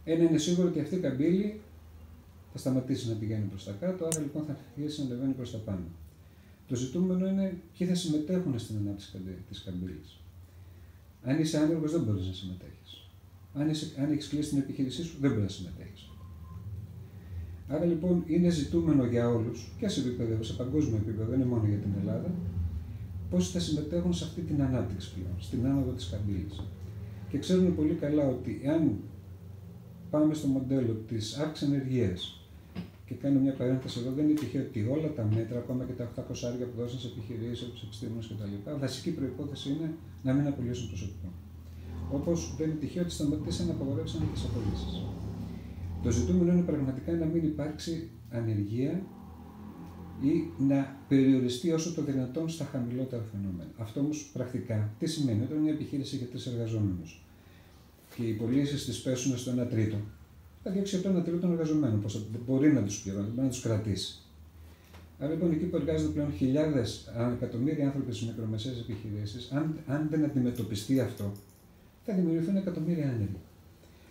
Ένα 0.04 0.22
είναι 0.22 0.38
σίγουρο 0.38 0.68
ότι 0.68 0.80
αυτή 0.80 0.94
η 0.94 0.98
καμπύλη 0.98 1.60
θα 2.56 2.60
σταματήσει 2.60 3.08
να 3.08 3.14
πηγαίνει 3.14 3.44
προς 3.44 3.64
τα 3.64 3.72
κάτω, 3.80 4.04
άρα 4.04 4.20
λοιπόν 4.20 4.44
θα 4.44 4.56
αρχίσει 4.76 5.00
να 5.00 5.06
ανεβαίνει 5.06 5.32
προς 5.32 5.50
τα 5.50 5.58
πάνω. 5.58 5.86
Το 6.68 6.74
ζητούμενο 6.74 7.28
είναι 7.28 7.56
ποιοι 7.78 7.86
θα 7.86 7.94
συμμετέχουν 7.94 8.58
στην 8.58 8.76
ανάπτυξη 8.76 9.10
καμπύ- 9.12 9.48
της 9.48 9.62
καμπύλης. 9.62 10.20
Αν 11.22 11.40
είσαι 11.40 11.58
άνεργος 11.58 11.92
δεν 11.92 12.02
μπορείς 12.02 12.26
να 12.26 12.32
συμμετέχεις. 12.32 13.10
Αν, 13.54 13.68
είσαι, 13.68 13.86
αν 14.02 14.12
έχεις 14.12 14.28
κλείσει 14.28 14.48
την 14.48 14.58
επιχείρησή 14.58 15.02
σου 15.02 15.16
δεν 15.20 15.30
μπορείς 15.30 15.44
να 15.44 15.50
συμμετέχεις. 15.50 16.10
Άρα 17.68 17.84
λοιπόν 17.84 18.24
είναι 18.26 18.48
ζητούμενο 18.48 19.04
για 19.04 19.28
όλους 19.28 19.72
και 19.78 19.88
σε 19.88 20.00
επίπεδο, 20.00 20.42
σε 20.42 20.52
παγκόσμιο 20.52 20.96
επίπεδο, 20.96 21.30
δεν 21.30 21.40
είναι 21.40 21.48
μόνο 21.48 21.66
για 21.66 21.78
την 21.78 21.92
Ελλάδα, 22.00 22.34
πώς 23.30 23.50
θα 23.50 23.58
συμμετέχουν 23.60 24.12
σε 24.14 24.24
αυτή 24.24 24.40
την 24.40 24.62
ανάπτυξη 24.62 25.14
πλέον, 25.14 25.36
στην 25.38 25.66
άνοδο 25.66 25.90
της 25.90 26.08
καμπύλης. 26.10 26.60
Και 27.28 27.38
ξέρουμε 27.38 27.68
πολύ 27.70 27.94
καλά 27.94 28.26
ότι 28.26 28.60
αν 28.68 28.96
πάμε 30.10 30.34
στο 30.34 30.46
μοντέλο 30.46 30.92
της 30.92 31.36
αύξησης 31.36 31.74
ενεργείας 31.74 32.43
και 33.06 33.14
κάνω 33.14 33.38
μια 33.40 33.54
παρένθεση 33.60 33.98
εδώ, 34.00 34.10
δεν 34.12 34.24
είναι 34.24 34.38
τυχαίο 34.40 34.62
ότι 34.62 34.80
όλα 34.94 35.12
τα 35.18 35.24
μέτρα, 35.34 35.58
ακόμα 35.58 35.84
και 35.84 35.92
τα 35.92 36.04
800 36.04 36.46
άρια 36.48 36.66
που 36.66 36.76
δώσαν 36.80 36.98
σε 36.98 37.08
επιχειρήσεις, 37.12 37.62
από 37.64 37.72
του 37.76 37.80
επιστήμονες 37.84 38.26
κτλ., 38.26 38.70
βασική 38.78 39.10
προπόθεση 39.10 39.68
είναι 39.72 39.88
να 40.22 40.32
μην 40.32 40.46
απολύσουν 40.46 40.88
προσωπικό. 40.88 41.28
Όπως 42.12 42.54
δεν 42.58 42.70
είναι 42.70 42.78
τυχαίο 42.78 43.02
ότι 43.02 43.12
σταματήσαν 43.12 43.66
να 43.66 43.72
απαγορεύσαν 43.72 44.20
τις 44.32 44.44
απολύσεις. 44.44 45.02
Το 46.02 46.10
ζητούμενο 46.10 46.52
είναι 46.52 46.62
πραγματικά 46.62 47.12
να 47.12 47.26
μην 47.26 47.44
υπάρξει 47.44 48.10
ανεργία 48.30 49.02
ή 50.22 50.32
να 50.58 50.96
περιοριστεί 51.08 51.72
όσο 51.72 51.94
το 51.94 52.02
δυνατόν 52.02 52.48
στα 52.48 52.64
χαμηλότερα 52.64 53.22
φαινόμενα. 53.32 53.70
Αυτό 53.78 54.00
όμως 54.00 54.30
πρακτικά 54.32 54.94
τι 54.98 55.06
σημαίνει, 55.06 55.42
όταν 55.42 55.58
μια 55.58 55.72
επιχείρηση 55.72 56.16
έχει 56.16 56.24
τρεις 56.24 56.46
εργαζόμενους 56.46 57.24
και 58.16 58.22
οι 58.22 58.32
πωλήσεις 58.32 58.84
της 58.84 59.02
πέσουν 59.02 59.38
στο 59.38 59.52
1 59.62 59.66
τρίτο, 59.70 59.96
θα 60.64 60.70
διώξει 60.70 61.00
το 61.00 61.18
1 61.18 61.22
τρίτο 61.24 61.38
των 61.38 61.50
εργαζομένων. 61.52 62.00
Πώ 62.00 62.08
μπορεί 62.46 62.72
να 62.72 62.82
τους 62.82 63.02
πληρώνει, 63.02 63.28
μπορεί 63.28 63.42
να 63.42 63.48
τους 63.48 63.60
κρατήσει. 63.60 64.18
Άρα 65.18 65.32
λοιπόν 65.32 65.52
εκεί 65.52 65.64
που 65.64 65.76
εργάζονται 65.76 66.12
πλέον 66.12 66.32
χιλιάδες, 66.32 67.10
εκατομμύρια 67.32 67.86
άνθρωποι 67.86 68.12
στις 68.14 68.26
μικρομεσαίες 68.26 68.78
επιχειρήσεις, 68.78 69.50
αν, 69.52 69.78
αν 69.86 70.08
δεν 70.10 70.24
αντιμετωπιστεί 70.24 71.00
αυτό, 71.00 71.32
θα 72.04 72.14
δημιουργηθούν 72.14 72.56
εκατομμύρια 72.56 73.04
άνεργοι. 73.04 73.40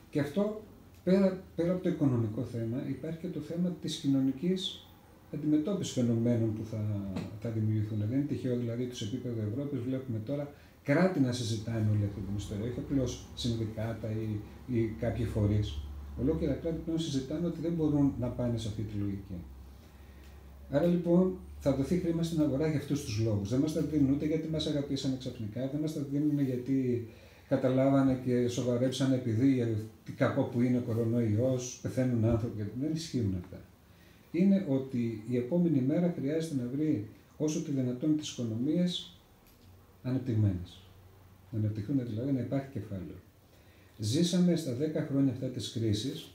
Και 0.10 0.20
αυτό 0.20 0.62
πέρα, 1.04 1.44
πέρα 1.56 1.72
από 1.72 1.84
το 1.84 1.90
οικονομικό 1.90 2.42
θέμα, 2.44 2.78
υπάρχει 2.90 3.20
και 3.20 3.28
το 3.28 3.40
θέμα 3.40 3.76
της 3.82 3.96
κοινωνικής 3.96 4.88
αντιμετώπισης 5.34 5.94
φαινομένων 5.94 6.54
που 6.54 6.64
θα, 6.72 6.82
θα 7.42 7.50
δημιουργηθούν. 7.50 7.98
Δεν 8.10 8.18
είναι 8.18 8.28
τυχαίο 8.28 8.58
δηλαδή 8.58 8.86
τους 8.86 9.02
επίπεδο 9.02 9.42
Ευρώπης, 9.52 9.80
βλέπουμε 9.80 10.20
τώρα 10.26 10.52
κράτη 10.84 11.20
να 11.20 11.32
συζητάνε 11.32 11.90
όλη 11.92 12.04
αυτή 12.04 12.20
την 12.20 12.36
ιστορία, 12.38 12.66
όχι 12.66 12.80
απλώς 12.80 13.26
συνδικάτα 13.36 14.08
ή, 14.12 14.40
ή 14.78 14.96
κάποιοι 15.00 15.26
φορείς. 15.26 15.78
Ολόκληρα 16.22 16.54
κράτη 16.54 16.82
πλέον 16.86 17.00
συζητάνε 17.00 17.48
ότι 17.48 17.60
δεν 17.62 17.72
μπορούν 17.72 18.14
να 18.20 18.28
πάνε 18.28 18.58
σε 18.58 18.68
αυτή 18.68 18.82
τη 18.82 18.98
λογική. 18.98 19.36
Άρα 20.70 20.86
λοιπόν 20.86 21.38
θα 21.60 21.76
δοθεί 21.76 21.98
χρήμα 21.98 22.24
στην 22.24 22.42
αγορά 22.42 22.68
για 22.68 22.80
αυτούς 22.80 23.04
τους 23.06 23.20
λόγους. 23.20 23.50
Δεν 23.50 23.60
μας 23.60 23.74
τα 23.74 23.82
δίνουν 23.82 24.12
ούτε 24.14 24.26
γιατί 24.26 24.48
μας 24.48 24.68
αγαπήσανε 24.68 25.16
ξαφνικά, 25.20 25.68
δεν 25.72 25.82
μας 25.82 25.94
τα 25.94 26.02
δίνουν 26.12 26.40
γιατί 26.40 27.08
καταλάβανε 27.48 28.20
και 28.26 28.48
σοβαρέψαν 28.48 29.14
επειδή 29.14 29.76
τι 30.06 30.12
κακό 30.12 30.44
που 30.44 30.62
είναι 30.62 30.78
ο 30.78 30.82
κορονοϊός, 30.82 31.80
πεθαίνουν 31.82 32.26
άνθρωποι. 32.26 32.72
Δεν 32.80 32.92
ισχύουν 32.94 33.36
αυτά. 33.44 33.62
Είναι 34.32 34.66
ότι 34.70 35.24
η 35.30 35.38
επόμενη 35.38 35.82
μέρα 35.82 36.14
χρειάζεται 36.18 36.56
να 36.56 36.70
βρει 36.76 37.08
όσο 37.38 37.62
το 37.62 37.72
δυνατόν 37.72 38.18
τις 38.18 38.32
οικονομίες 38.32 39.18
ανεπτυγμένες. 40.04 40.82
Να 41.52 41.60
ανεπτυχθούν 41.60 42.02
δηλαδή 42.06 42.32
να 42.32 42.40
υπάρχει 42.40 42.68
κεφάλαιο. 42.74 43.16
Ζήσαμε 43.98 44.56
στα 44.56 44.78
10 44.78 45.06
χρόνια 45.10 45.32
αυτά 45.32 45.48
της 45.48 45.72
κρίσης 45.72 46.32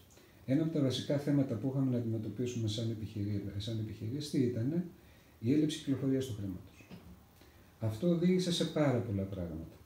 ένα 0.47 0.63
από 0.63 0.73
τα 0.73 0.81
βασικά 0.81 1.19
θέματα 1.19 1.55
που 1.55 1.69
είχαμε 1.71 1.91
να 1.91 1.97
αντιμετωπίσουμε 1.97 2.69
σαν 2.69 3.79
επιχειρήσει 3.81 4.31
τι 4.31 4.39
ήταν 4.39 4.85
η 5.41 5.53
έλλειψη 5.53 5.79
κυκλοφορίας 5.79 6.27
του 6.27 6.35
χρήματος. 6.39 6.89
Αυτό 7.81 8.09
οδήγησε 8.09 8.53
σε 8.53 8.65
πάρα 8.65 8.99
πολλά 8.99 9.23
πράγματα. 9.23 9.77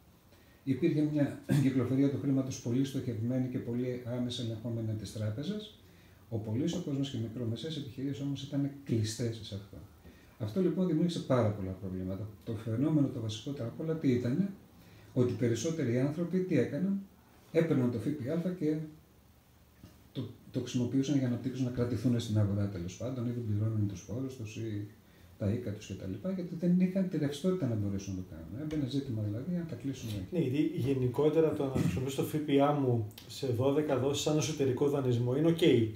Υπήρχε 0.64 1.00
μια 1.12 1.40
κυκλοφορία 1.62 2.10
του 2.10 2.18
χρήματος 2.20 2.60
πολύ 2.62 2.84
στοχευμένη 2.84 3.48
και 3.48 3.58
πολύ 3.58 4.02
άμεσα 4.04 4.42
ελεγχόμενη 4.42 4.90
από 4.90 4.98
τις 4.98 5.12
τράπεζες. 5.12 5.74
Ο 6.28 6.36
πολύς 6.36 6.74
ο 6.74 6.82
κόσμος 6.84 7.10
και 7.10 7.16
οι 7.16 7.20
μικρομεσαίες 7.20 7.76
επιχειρήσεις 7.76 8.20
όμως 8.20 8.42
ήταν 8.42 8.70
κλειστές 8.84 9.40
σε 9.42 9.54
αυτό. 9.54 9.76
Αυτό 10.38 10.60
λοιπόν 10.60 10.86
δημιούργησε 10.86 11.18
πάρα 11.18 11.48
πολλά 11.50 11.70
προβλήματα. 11.70 12.28
Το 12.44 12.54
φαινόμενο 12.54 13.06
το 13.06 13.20
βασικότερο 13.20 13.68
από 13.68 13.82
όλα 13.82 13.94
τι 13.94 14.12
ήταν, 14.12 14.48
ότι 15.14 15.32
περισσότεροι 15.32 15.98
άνθρωποι 15.98 16.38
τι 16.38 16.58
έκαναν, 16.58 17.02
έπαιρναν 17.52 17.90
το 17.90 17.98
ΦΠΑ 17.98 18.50
και 18.58 18.76
το, 20.12 20.28
το 20.50 20.60
χρησιμοποιούσαν 20.60 21.14
για 21.18 21.22
να 21.22 21.28
αναπτύξουν 21.28 21.64
να 21.64 21.70
κρατηθούν 21.70 22.20
στην 22.20 22.38
αγορά 22.38 22.68
τέλος 22.68 22.96
πάντων, 22.96 23.26
ή 23.26 23.30
δεν 23.30 23.44
πληρώνουν 23.46 23.88
τους 23.88 24.00
φόρους 24.00 24.36
τους 24.36 24.56
ή 24.56 24.86
τα 25.38 25.50
οίκα 25.50 25.70
τους 25.70 25.86
κτλ. 25.86 26.28
Γιατί 26.34 26.54
δεν 26.60 26.80
είχαν 26.80 27.08
τη 27.08 27.18
ρευστότητα 27.18 27.66
να 27.66 27.74
μπορέσουν 27.74 28.14
να 28.14 28.20
το 28.20 28.26
κάνουν. 28.30 28.62
Έμπαινε 28.62 28.90
ζήτημα 28.90 29.22
δηλαδή 29.22 29.52
να 29.52 29.66
τα 29.70 29.74
κλείσουν 29.74 30.08
εκεί. 30.08 30.26
Ναι, 30.30 30.38
γιατί 30.38 30.62
γενικότερα 30.76 31.52
το 31.52 31.64
να 31.64 31.80
χρησιμοποιήσω 31.80 32.22
το 32.22 32.28
ΦΠΑ 32.28 32.72
μου 32.72 33.06
σε 33.28 33.54
12 33.58 33.98
δόσεις 34.00 34.22
σαν 34.22 34.36
εσωτερικό 34.38 34.88
δανεισμό 34.88 35.36
είναι 35.36 35.54
OK. 35.58 35.88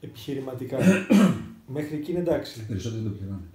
Επιχειρηματικά. 0.00 0.78
Μέχρι 1.76 1.96
εκεί 1.96 2.10
είναι 2.10 2.20
εντάξει. 2.20 2.66
Περισσότεροι 2.66 3.02
το 3.02 3.10
πληρώνουν. 3.10 3.48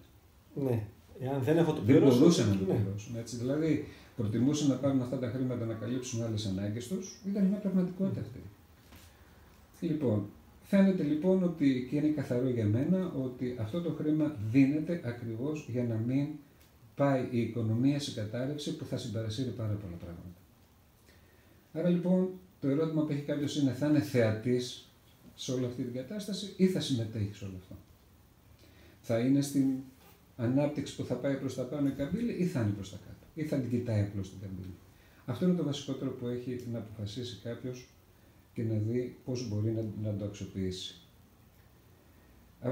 Ναι. 0.54 0.84
Εάν 1.20 1.42
δεν 1.42 1.58
έχω 1.58 1.74
το 1.74 1.82
πληρώσω. 1.82 2.10
Δεν 2.12 2.20
μπορούσαν 2.20 2.50
να 2.50 2.56
το 2.56 2.74
ναι. 2.74 2.80
πληρώσουν. 2.80 3.16
Έτσι. 3.18 3.36
Δηλαδή, 3.38 3.88
προτιμούσαν 4.16 4.68
να 4.68 4.76
πάρουν 4.76 5.02
αυτά 5.02 5.20
τα 5.20 5.28
χρήματα 5.28 5.66
να 5.66 5.74
καλύψουν 5.74 6.24
άλλες 6.24 6.46
ανάγκες 6.46 6.88
τους. 6.88 7.20
Ήταν 7.30 7.46
μια 7.46 7.58
πραγματικότητα 7.58 8.22
αυτή. 8.22 8.40
Λοιπόν, 9.80 10.26
φαίνεται 10.64 11.04
λοιπόν 11.04 11.44
ότι, 11.44 11.88
και 11.90 11.96
είναι 11.96 12.08
καθαρό 12.08 12.50
για 12.50 12.66
μένα, 12.66 13.12
ότι 13.24 13.56
αυτό 13.60 13.82
το 13.82 13.92
χρήμα 13.92 14.36
δίνεται 14.52 15.02
ακριβώς 15.06 15.68
για 15.72 15.84
να 15.84 15.96
μην 15.96 16.28
πάει 16.96 17.28
η 17.32 17.40
οικονομία 17.40 18.00
σε 18.00 18.12
κατάρρευση 18.12 18.76
που 18.76 18.86
θα 18.86 18.98
συμπαρασύρει 18.98 19.50
πάρα 19.50 19.74
πολλά 19.74 19.96
πράγματα. 19.96 20.38
Άρα 21.74 21.90
λοιπόν 21.90 22.30
το 22.62 22.68
ερώτημα 22.68 23.04
που 23.04 23.12
έχει 23.12 23.22
κάποιος 23.22 23.56
είναι 23.56 23.72
θα 23.72 23.88
είναι 23.88 24.02
θεατής 24.02 24.88
σε 25.36 25.52
όλη 25.52 25.66
αυτή 25.66 25.84
την 25.84 25.94
κατάσταση 25.94 26.54
ή 26.58 26.68
θα 26.68 26.80
συμμετέχει 26.80 27.34
σε 27.34 27.46
όλο 27.46 27.54
αυτό; 27.62 27.76
Θα 29.02 29.20
είναι 29.20 29.42
στην 29.42 29.66
ανάπτυξη 30.38 30.96
που 30.96 31.04
θα 31.04 31.16
πάει 31.16 31.36
προς 31.36 31.56
τα 31.56 31.64
πάνω 31.64 31.88
η 31.88 31.92
καμπύλη 31.92 32.32
ή 32.32 32.46
θα 32.46 32.62
είναι 32.62 32.72
προς 32.72 32.92
τα 32.92 32.98
κάτω; 33.06 33.13
Ή 33.34 33.44
θα 33.44 33.58
την 33.58 33.70
κοιτάει 33.70 34.02
απλώς 34.02 34.30
την 34.30 34.40
καμπύλη. 34.40 34.74
Αυτό 35.26 35.46
είναι 35.46 35.56
το 35.56 35.64
βασικότερο 35.64 36.12
που 36.12 36.28
έχει 36.28 36.66
να 36.72 36.78
αποφασίσει 36.78 37.40
κάποιος 37.44 37.88
και 38.54 38.64
να 38.64 38.76
δει 38.76 39.18
πώς 39.26 39.50
μπορεί 39.50 39.72
να, 39.72 40.10
να 40.10 40.18
το 40.18 40.26
αξιοποιήσει. 40.26 40.96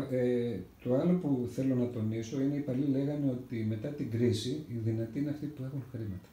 Ε, 0.10 0.60
το 0.84 0.96
άλλο 0.96 1.14
που 1.14 1.50
θέλω 1.54 1.76
να 1.76 1.90
τονίσω 1.90 2.42
είναι 2.42 2.56
οι 2.56 2.60
παλιοί 2.60 2.88
λέγανε 2.90 3.32
ότι 3.32 3.66
μετά 3.70 3.88
την 3.88 4.12
κρίση 4.12 4.66
οι 4.68 4.74
δυνατοί 4.74 5.20
είναι 5.20 5.30
αυτοί 5.30 5.46
που 5.46 5.64
έχουν 5.64 5.84
χρήματα. 5.92 6.30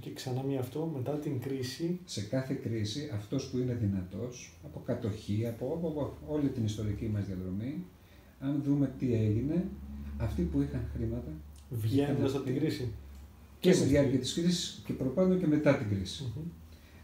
Και 0.00 0.12
ξανά 0.12 0.42
μία 0.42 0.60
αυτό, 0.60 0.92
μετά 0.96 1.12
την 1.12 1.40
κρίση. 1.40 2.00
Σε 2.04 2.22
κάθε 2.22 2.54
κρίση 2.54 3.10
αυτός 3.14 3.50
που 3.50 3.58
είναι 3.58 3.74
δυνατός, 3.74 4.58
από 4.64 4.82
κατοχή, 4.86 5.46
από, 5.46 5.72
από, 5.74 5.88
από 5.88 6.16
όλη 6.26 6.48
την 6.48 6.64
ιστορική 6.64 7.06
μας 7.06 7.26
διαδρομή, 7.26 7.84
αν 8.40 8.62
δούμε 8.62 8.92
τι 8.98 9.14
έγινε, 9.14 9.64
αυτοί 10.18 10.42
που 10.42 10.60
είχαν 10.60 10.90
χρήματα... 10.94 11.32
Βγαίνοντας 11.70 12.34
από 12.34 12.44
την 12.44 12.58
κρίση. 12.58 12.92
Και, 13.60 13.72
στη 13.72 13.84
διάρκεια 13.84 14.18
της 14.18 14.34
κρίσης 14.34 14.82
και 14.86 14.92
προπάνω 14.92 15.34
και 15.34 15.46
μετά 15.46 15.76
την 15.76 15.88
κριση 15.88 16.32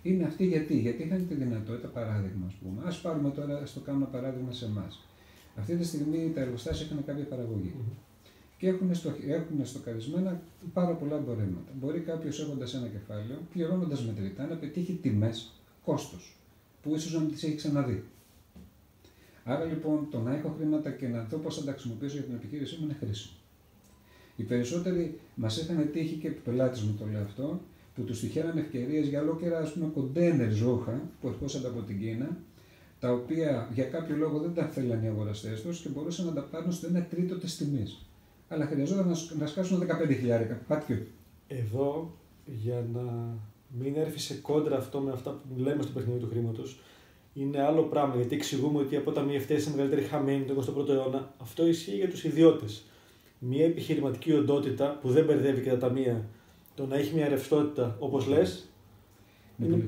είναι 0.02 0.24
αυτοί 0.24 0.46
γιατί, 0.46 0.78
γιατί 0.78 1.02
είχαν 1.02 1.28
τη 1.28 1.34
δυνατότητα, 1.34 1.88
παράδειγμα, 1.88 2.46
ας 2.46 2.54
πούμε. 2.54 2.82
Α 2.88 2.94
πάρουμε 3.02 3.30
τώρα, 3.30 3.58
ας 3.58 3.72
το 3.72 3.80
κάνουμε 3.80 4.06
παράδειγμα 4.12 4.52
σε 4.52 4.64
εμάς. 4.64 5.06
Αυτή 5.56 5.76
τη 5.76 5.84
στιγμή 5.84 6.32
τα 6.34 6.40
εργοστάσια 6.40 6.86
έχουν 6.90 7.04
κάποια 7.04 7.24
παραγωγή. 7.24 7.74
Mm-hmm. 7.76 7.96
Και 8.58 8.68
έχουν, 8.68 8.94
στο, 8.94 9.14
έχουν 9.26 9.66
στοκαρισμένα 9.66 10.42
πάρα 10.72 10.94
πολλά 10.94 11.16
εμπορεύματα. 11.16 11.72
Μπορεί 11.80 12.00
κάποιος 12.00 12.40
έχοντας 12.40 12.74
ένα 12.74 12.86
κεφάλαιο, 12.86 13.38
πληρώνοντας 13.52 14.04
μετρητά, 14.04 14.46
να 14.46 14.56
πετύχει 14.56 14.92
τιμές, 14.92 15.52
κόστος, 15.84 16.36
που 16.82 16.94
ίσως 16.94 17.12
να 17.12 17.20
μην 17.20 17.30
τις 17.30 17.42
έχει 17.42 17.54
ξαναδεί. 17.54 18.04
Άρα 19.44 19.64
λοιπόν 19.64 20.08
το 20.10 20.20
να 20.20 20.34
έχω 20.34 20.54
χρήματα 20.58 20.90
και 20.90 21.08
να 21.08 21.22
δω 21.24 21.36
πώς 21.36 21.58
θα 21.58 21.64
τα 21.64 21.72
χρησιμοποιήσω 21.72 22.14
για 22.14 22.24
την 22.24 22.34
επιχείρησή 22.34 22.76
μου 22.78 22.84
είναι 22.84 22.96
χρήσιμο. 23.00 23.34
Οι 24.42 24.44
περισσότεροι 24.44 25.18
μας 25.34 25.56
είχαν 25.56 25.90
τύχει 25.92 26.14
και 26.14 26.30
πελάτε 26.30 26.80
μου 26.84 26.96
το 26.98 27.04
λέω 27.12 27.22
αυτό, 27.22 27.60
που 27.94 28.02
τους 28.02 28.20
τυχαίναν 28.20 28.58
ευκαιρίες 28.58 29.06
για 29.08 29.20
ολόκληρα 29.20 29.58
ας 29.58 29.72
πούμε, 29.72 29.90
κοντένερ 29.94 30.52
ζώχα 30.52 31.00
που 31.20 31.28
ερχόσαν 31.28 31.66
από 31.66 31.80
την 31.80 32.00
Κίνα, 32.00 32.36
τα 33.00 33.12
οποία 33.12 33.68
για 33.74 33.84
κάποιο 33.84 34.16
λόγο 34.16 34.38
δεν 34.38 34.54
τα 34.54 34.66
θέλαν 34.66 35.02
οι 35.04 35.08
αγοραστές 35.08 35.62
τους 35.62 35.80
και 35.80 35.88
μπορούσαν 35.88 36.26
να 36.26 36.32
τα 36.32 36.40
πάρουν 36.40 36.72
στο 36.72 36.88
1 36.88 37.02
τρίτο 37.10 37.34
της 37.38 37.56
τιμής. 37.56 38.06
Αλλά 38.48 38.66
χρειαζόταν 38.66 39.08
να, 39.08 39.16
να 39.38 39.46
σκάσουν 39.46 39.80
15 39.80 40.16
χιλιάρικα. 40.18 40.54
Πάτιο. 40.68 41.06
Εδώ, 41.48 42.14
για 42.44 42.86
να 42.92 43.36
μην 43.78 43.96
έρθει 43.96 44.18
σε 44.18 44.34
κόντρα 44.34 44.76
αυτό 44.76 45.00
με 45.00 45.12
αυτά 45.12 45.30
που 45.30 45.60
λέμε 45.60 45.82
στο 45.82 45.92
παιχνίδι 45.92 46.18
του 46.18 46.28
χρήματος, 46.30 46.80
είναι 47.34 47.62
άλλο 47.62 47.82
πράγμα. 47.82 48.14
Γιατί 48.16 48.34
εξηγούμε 48.34 48.78
ότι 48.78 48.96
από 48.96 49.12
τα 49.12 49.20
μία 49.22 49.40
είναι 49.48 49.62
μεγαλύτερη 49.70 50.02
χαμένη 50.02 50.44
τον 50.44 50.56
21ο 50.56 50.88
αιώνα. 50.88 51.34
Αυτό 51.38 51.66
ισχύει 51.66 51.96
για 51.96 52.10
τους 52.10 52.24
ιδιώτες. 52.24 52.84
Μια 53.44 53.64
επιχειρηματική 53.64 54.32
οντότητα 54.32 54.98
που 55.00 55.10
δεν 55.10 55.24
μπερδεύει 55.24 55.62
και 55.62 55.70
τα 55.70 55.78
ταμεία 55.78 56.28
το 56.74 56.86
να 56.86 56.96
έχει 56.96 57.14
μια 57.14 57.28
ρευστότητα 57.28 57.96
όπως 57.98 58.26
λες. 58.26 58.68
Είναι, 59.58 59.74
είναι, 59.74 59.84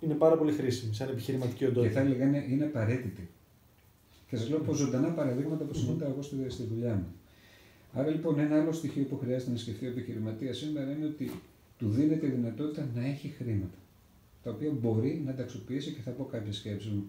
είναι 0.00 0.14
πάρα 0.14 0.36
πολύ 0.36 0.52
χρήσιμη 0.52 0.94
σαν 0.94 1.08
επιχειρηματική 1.08 1.64
οντότητα. 1.64 1.86
Και 1.86 1.94
θα 1.94 2.00
έλεγα 2.00 2.24
είναι, 2.24 2.46
είναι 2.48 2.64
απαραίτητη. 2.64 3.28
Και 4.28 4.36
σας 4.36 4.48
λέω 4.48 4.58
πω 4.58 4.72
ζωντανά 4.72 5.08
παραδείγματα 5.08 5.64
που 5.64 5.74
συναντάω 5.74 6.10
εγώ 6.10 6.22
στη, 6.22 6.36
στη 6.48 6.62
δουλειά 6.62 6.94
μου. 6.94 7.06
Άρα 7.92 8.08
λοιπόν 8.08 8.38
ένα 8.38 8.60
άλλο 8.60 8.72
στοιχείο 8.72 9.04
που 9.04 9.18
χρειάζεται 9.18 9.50
να 9.50 9.56
σκεφτεί 9.56 9.86
ο 9.86 9.88
επιχειρηματίας 9.88 10.56
σήμερα 10.56 10.92
είναι 10.92 11.06
ότι 11.06 11.30
του 11.78 11.88
δίνεται 11.88 12.26
η 12.26 12.30
δυνατότητα 12.30 12.88
να 12.94 13.06
έχει 13.06 13.28
χρήματα. 13.28 13.78
Τα 14.42 14.50
οποία 14.50 14.70
μπορεί 14.70 15.22
να 15.26 15.34
τα 15.34 15.42
αξιοποιήσει 15.42 15.92
και 15.92 16.00
θα 16.00 16.10
πω 16.10 16.24
κάποιες 16.24 16.56
σκέψεις 16.56 16.90
μου, 16.90 17.04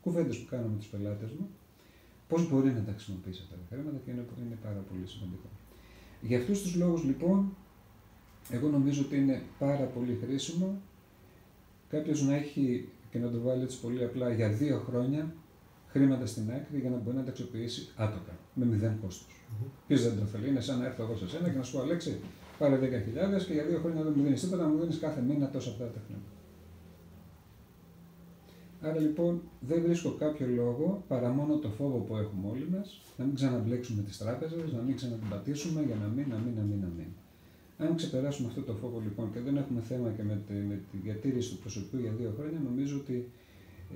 κουβέντες 0.00 0.38
που 0.38 0.46
κάνω 0.50 0.66
με 0.66 0.76
του 0.80 0.86
πελάτες 0.90 1.30
μου, 1.30 1.48
πώς 2.32 2.48
μπορεί 2.48 2.70
να 2.78 2.82
τα 2.88 2.92
χρησιμοποιήσει 2.96 3.40
αυτά 3.44 3.56
τα 3.60 3.66
χρήματα 3.70 3.98
και 4.04 4.10
είναι, 4.10 4.24
είναι 4.46 4.58
πάρα 4.66 4.82
πολύ 4.88 5.06
σημαντικό. 5.12 5.48
Για 6.28 6.38
αυτούς 6.38 6.62
τους 6.62 6.74
λόγους 6.74 7.02
λοιπόν 7.04 7.56
εγώ 8.50 8.68
νομίζω 8.68 9.00
ότι 9.06 9.16
είναι 9.16 9.42
πάρα 9.58 9.84
πολύ 9.94 10.18
χρήσιμο 10.22 10.68
κάποιος 11.88 12.22
να 12.26 12.34
έχει 12.34 12.88
και 13.10 13.18
να 13.18 13.28
το 13.30 13.40
βάλει 13.40 13.62
έτσι 13.62 13.80
πολύ 13.80 14.04
απλά 14.04 14.32
για 14.32 14.48
δύο 14.48 14.78
χρόνια 14.86 15.34
χρήματα 15.88 16.26
στην 16.26 16.50
άκρη 16.56 16.78
για 16.80 16.90
να 16.90 16.96
μπορεί 16.96 17.16
να 17.16 17.22
τα 17.22 17.30
αξιοποιήσει 17.30 17.88
άτοκα, 17.96 18.34
με 18.54 18.64
μηδέν 18.64 18.98
κόστος. 19.02 19.34
Mm-hmm. 19.34 19.70
Ποιος 19.86 20.02
δεν 20.02 20.18
το 20.18 20.24
θέλει, 20.24 20.48
είναι 20.48 20.60
σαν 20.60 20.78
να 20.78 20.86
έρθω 20.86 21.02
εγώ 21.02 21.16
σε 21.16 21.28
σένα 21.28 21.48
και 21.48 21.56
να 21.56 21.62
σου 21.62 21.72
πω 21.72 21.80
Αλέξη, 21.82 22.20
πάρε 22.58 22.78
10.000 22.78 23.44
και 23.46 23.52
για 23.52 23.64
δύο 23.64 23.78
χρόνια 23.78 24.02
δεν 24.02 24.12
μου 24.16 24.22
δίνεις 24.22 24.40
τίποτα, 24.40 24.62
να 24.62 24.68
μου 24.68 24.78
δίνεις 24.80 24.98
κάθε 24.98 25.20
μήνα 25.20 25.50
τόσα 25.50 25.70
αυτά 25.70 25.84
τα 25.84 26.00
χρήματα. 26.06 26.30
Άρα 28.84 29.00
λοιπόν 29.00 29.42
δεν 29.60 29.82
βρίσκω 29.82 30.10
κάποιο 30.10 30.46
λόγο 30.46 31.04
παρά 31.08 31.28
μόνο 31.28 31.56
το 31.56 31.68
φόβο 31.68 31.98
που 31.98 32.16
έχουμε 32.16 32.48
όλοι 32.50 32.68
μας 32.70 33.00
να 33.16 33.24
μην 33.24 33.34
ξαναμπλέξουμε 33.34 34.02
τις 34.02 34.18
τράπεζες, 34.18 34.72
να 34.72 34.80
μην 34.82 34.96
ξανατυμπατήσουμε 34.96 35.82
για 35.82 35.94
να 35.94 36.06
μην, 36.06 36.26
να 36.28 36.36
μην, 36.36 36.54
να 36.56 36.62
μην, 36.62 36.78
να 36.80 36.90
μην. 36.96 37.06
Αν 37.78 37.96
ξεπεράσουμε 37.96 38.48
αυτό 38.48 38.60
το 38.62 38.72
φόβο 38.72 39.00
λοιπόν 39.00 39.32
και 39.32 39.40
δεν 39.40 39.56
έχουμε 39.56 39.80
θέμα 39.80 40.08
και 40.16 40.22
με 40.22 40.40
τη, 40.46 40.52
με 40.54 40.80
τη 40.90 40.96
διατήρηση 40.96 41.50
του 41.50 41.58
προσωπικού 41.58 41.96
για 41.98 42.12
δύο 42.12 42.34
χρόνια, 42.38 42.58
νομίζω 42.64 42.96
ότι 42.96 43.28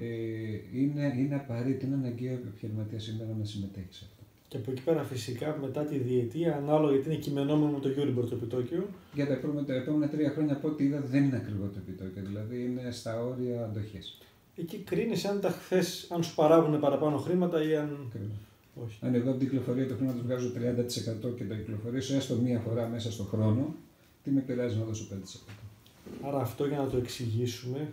ε, 0.01 0.81
είναι, 0.81 1.15
είναι 1.19 1.35
απαραίτητο, 1.35 1.87
είναι 1.87 1.95
αναγκαίο 1.95 2.35
ο 2.35 2.47
επιχειρηματία 2.51 3.01
σήμερα 3.01 3.31
να 3.39 3.45
συμμετέχει 3.45 3.95
σε 3.99 4.05
αυτό. 4.09 4.23
Και 4.49 4.57
από 4.57 4.71
εκεί 4.71 4.83
πέρα 4.83 5.03
φυσικά 5.03 5.59
μετά 5.61 5.85
τη 5.85 5.99
διετία, 5.99 6.57
ανάλογα 6.57 6.93
γιατί 6.93 7.09
είναι 7.09 7.19
κειμενόμενο 7.19 7.71
με 7.73 7.81
το 7.81 7.89
Euribor 7.89 8.29
το 8.29 8.35
επιτόκιο. 8.35 8.89
Για 9.15 9.27
τα 9.27 9.33
επόμενα, 9.33 9.67
τα 9.67 9.75
επόμενα 9.75 10.09
τρία 10.09 10.31
χρόνια 10.31 10.55
από 10.55 10.69
ό,τι 10.69 10.85
είδα 10.85 11.01
δεν 11.01 11.25
είναι 11.25 11.37
ακριβό 11.37 11.67
το 11.67 11.79
επιτόκιο, 11.79 12.23
δηλαδή 12.23 12.65
είναι 12.65 12.91
στα 12.91 13.25
όρια 13.25 13.65
αντοχής. 13.65 14.19
Εκεί 14.57 14.77
κρίνεις 14.79 15.25
αν 15.25 15.41
τα 15.41 15.51
χθες, 15.51 16.07
αν 16.11 16.23
σου 16.23 16.35
παράγουν 16.35 16.81
παραπάνω 16.81 17.17
χρήματα 17.17 17.63
ή 17.69 17.77
αν. 17.77 17.97
Ακριβώς. 18.09 18.37
Όχι. 18.85 18.99
Αν 19.01 19.15
εγώ 19.15 19.31
από 19.31 19.39
την 19.39 19.49
κυκλοφορία 19.49 19.87
του 19.87 19.95
χρήματος 19.97 20.23
βγάζω 20.23 20.49
30% 20.49 21.35
και 21.37 21.45
το 21.45 21.55
κυκλοφορήσω 21.55 22.15
έστω 22.15 22.35
μία 22.35 22.59
φορά 22.61 22.87
μέσα 22.89 23.13
στον 23.13 23.27
χρόνο, 23.27 23.75
τι 24.25 24.31
με 24.31 24.41
πειράζει 24.41 24.77
να 24.79 24.85
δώσω 24.85 25.07
5%. 25.13 25.53
Άρα 26.23 26.39
αυτό 26.41 26.67
για 26.67 26.79
να 26.79 26.87
το 26.87 26.97
εξηγήσουμε 26.97 27.93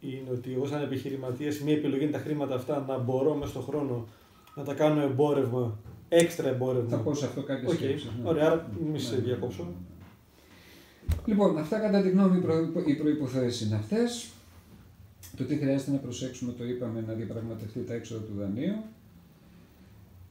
είναι 0.00 0.30
ότι 0.32 0.52
εγώ 0.52 0.66
σαν 0.66 0.82
επιχειρηματίας 0.82 1.52
μια 1.64 1.74
επιλογή 1.74 2.02
είναι 2.02 2.12
τα 2.12 2.18
χρήματα 2.18 2.54
αυτά 2.54 2.84
να 2.88 2.98
μπορώ 2.98 3.34
μέσα 3.34 3.50
στον 3.50 3.62
χρόνο 3.62 4.06
να 4.54 4.62
τα 4.64 4.74
κάνω 4.74 5.00
εμπόρευμα, 5.00 5.78
έξτρα 6.08 6.48
εμπόρευμα. 6.48 6.88
Θα 6.88 6.96
πω 6.96 7.14
σε 7.14 7.24
αυτό 7.24 7.42
κάποιε 7.42 7.68
Οκ. 7.68 7.74
σκέψεις, 7.74 8.10
ναι. 8.22 8.28
Ωραία, 8.28 8.46
άρα 8.46 8.70
μη 8.84 8.90
Ναι, 8.90 8.98
σε 8.98 9.10
ναι, 9.10 9.16
ναι, 9.16 9.22
διακόψω. 9.24 9.62
ναι, 9.62 9.68
ναι. 9.68 11.16
Λοιπόν, 11.26 11.58
αυτά 11.58 11.78
κατά 11.78 12.02
τη 12.02 12.10
γνώμη 12.10 12.38
μου 12.38 12.82
οι 12.86 12.94
προϋποθέσεις 12.94 13.64
είναι 13.64 13.74
αυτές. 13.76 14.26
Το 15.36 15.44
τι 15.44 15.56
χρειάζεται 15.56 15.90
να 15.90 15.96
προσέξουμε, 15.96 16.52
το 16.52 16.64
είπαμε, 16.64 17.00
να 17.00 17.12
διαπραγματευτεί 17.12 17.80
τα 17.80 17.94
έξοδα 17.94 18.24
του 18.24 18.32
δανείου 18.38 18.74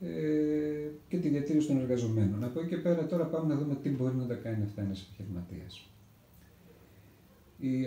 ε, 0.01 0.89
και 1.07 1.17
τη 1.17 1.29
διατήρηση 1.29 1.67
των 1.67 1.77
εργαζομένων. 1.77 2.43
Από 2.43 2.59
εκεί 2.59 2.69
και 2.69 2.77
πέρα 2.77 3.05
τώρα 3.05 3.25
πάμε 3.25 3.53
να 3.53 3.59
δούμε 3.59 3.75
τι 3.75 3.89
μπορεί 3.89 4.15
να 4.15 4.25
τα 4.25 4.33
κάνει 4.33 4.63
αυτά 4.63 4.81
ένας 4.81 5.01
επιχειρηματίας. 5.01 5.89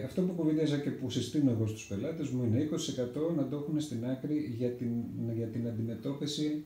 Αυτό 0.05 0.23
που 0.23 0.33
κουβεντιάζα 0.33 0.79
και 0.79 0.91
που 0.91 1.11
συστήνω 1.11 1.51
εγώ 1.51 1.67
στους 1.67 1.87
πελάτες 1.87 2.29
μου 2.29 2.45
είναι 2.45 2.69
20% 3.33 3.37
να 3.37 3.49
το 3.49 3.57
έχουν 3.57 3.81
στην 3.81 4.07
άκρη 4.07 4.55
για 4.57 4.71
την, 4.71 4.89
για 5.35 5.47
την 5.47 5.69
αντιμετώπιση 5.69 6.65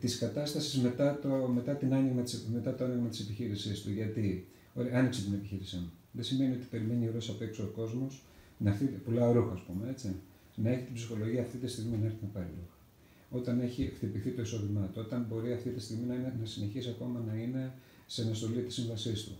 της 0.00 0.18
κατάστασης 0.18 0.80
μετά 0.80 1.18
το, 1.22 1.28
μετά 1.28 1.74
την 1.74 1.94
άνοιγμα 1.94 2.22
της, 2.22 2.48
μετά 2.52 2.74
το 2.74 2.84
άνοιγμα 2.84 3.08
της 3.08 3.20
επιχείρησής 3.20 3.82
του. 3.82 3.90
Γιατί, 3.90 4.46
ωραία, 4.74 4.98
άνοιξε 4.98 5.22
την 5.22 5.32
επιχείρησή 5.32 5.76
μου. 5.76 5.92
Δεν 6.12 6.24
σημαίνει 6.24 6.54
ότι 6.54 6.66
περιμένει 6.70 7.08
ώρες 7.08 7.28
απ' 7.28 7.42
έξω 7.42 7.62
ο 7.62 7.66
κόσμος 7.66 8.22
να 8.62 8.70
έρθει, 8.70 8.84
πουλάω 8.84 9.32
ρούχα, 9.32 9.52
ας 9.52 9.62
πούμε, 9.66 9.90
έτσι, 9.90 10.08
να 10.54 10.70
έχει 10.70 10.84
την 10.84 10.94
ψυχολογία 10.94 11.42
αυτή 11.42 11.56
τη 11.58 11.68
στιγμή 11.68 11.96
να 11.96 12.06
έρθει 12.06 12.18
να 12.22 12.28
πάρει 12.28 12.46
ρούχα. 12.58 12.76
Όταν 13.30 13.60
έχει 13.60 13.92
χτυπηθεί 13.96 14.30
το 14.30 14.42
εισόδημά 14.42 14.84
του, 14.92 15.02
όταν 15.06 15.26
μπορεί 15.28 15.52
αυτή 15.52 15.70
τη 15.70 15.80
στιγμή 15.80 16.06
να, 16.06 16.14
είναι, 16.14 16.34
να 16.40 16.46
συνεχίσει 16.46 16.88
ακόμα 16.88 17.24
να 17.26 17.34
είναι 17.42 17.72
σε 18.06 18.22
αναστολή 18.22 18.62
της 18.62 18.74
σύμβασής 18.74 19.24
του. 19.24 19.36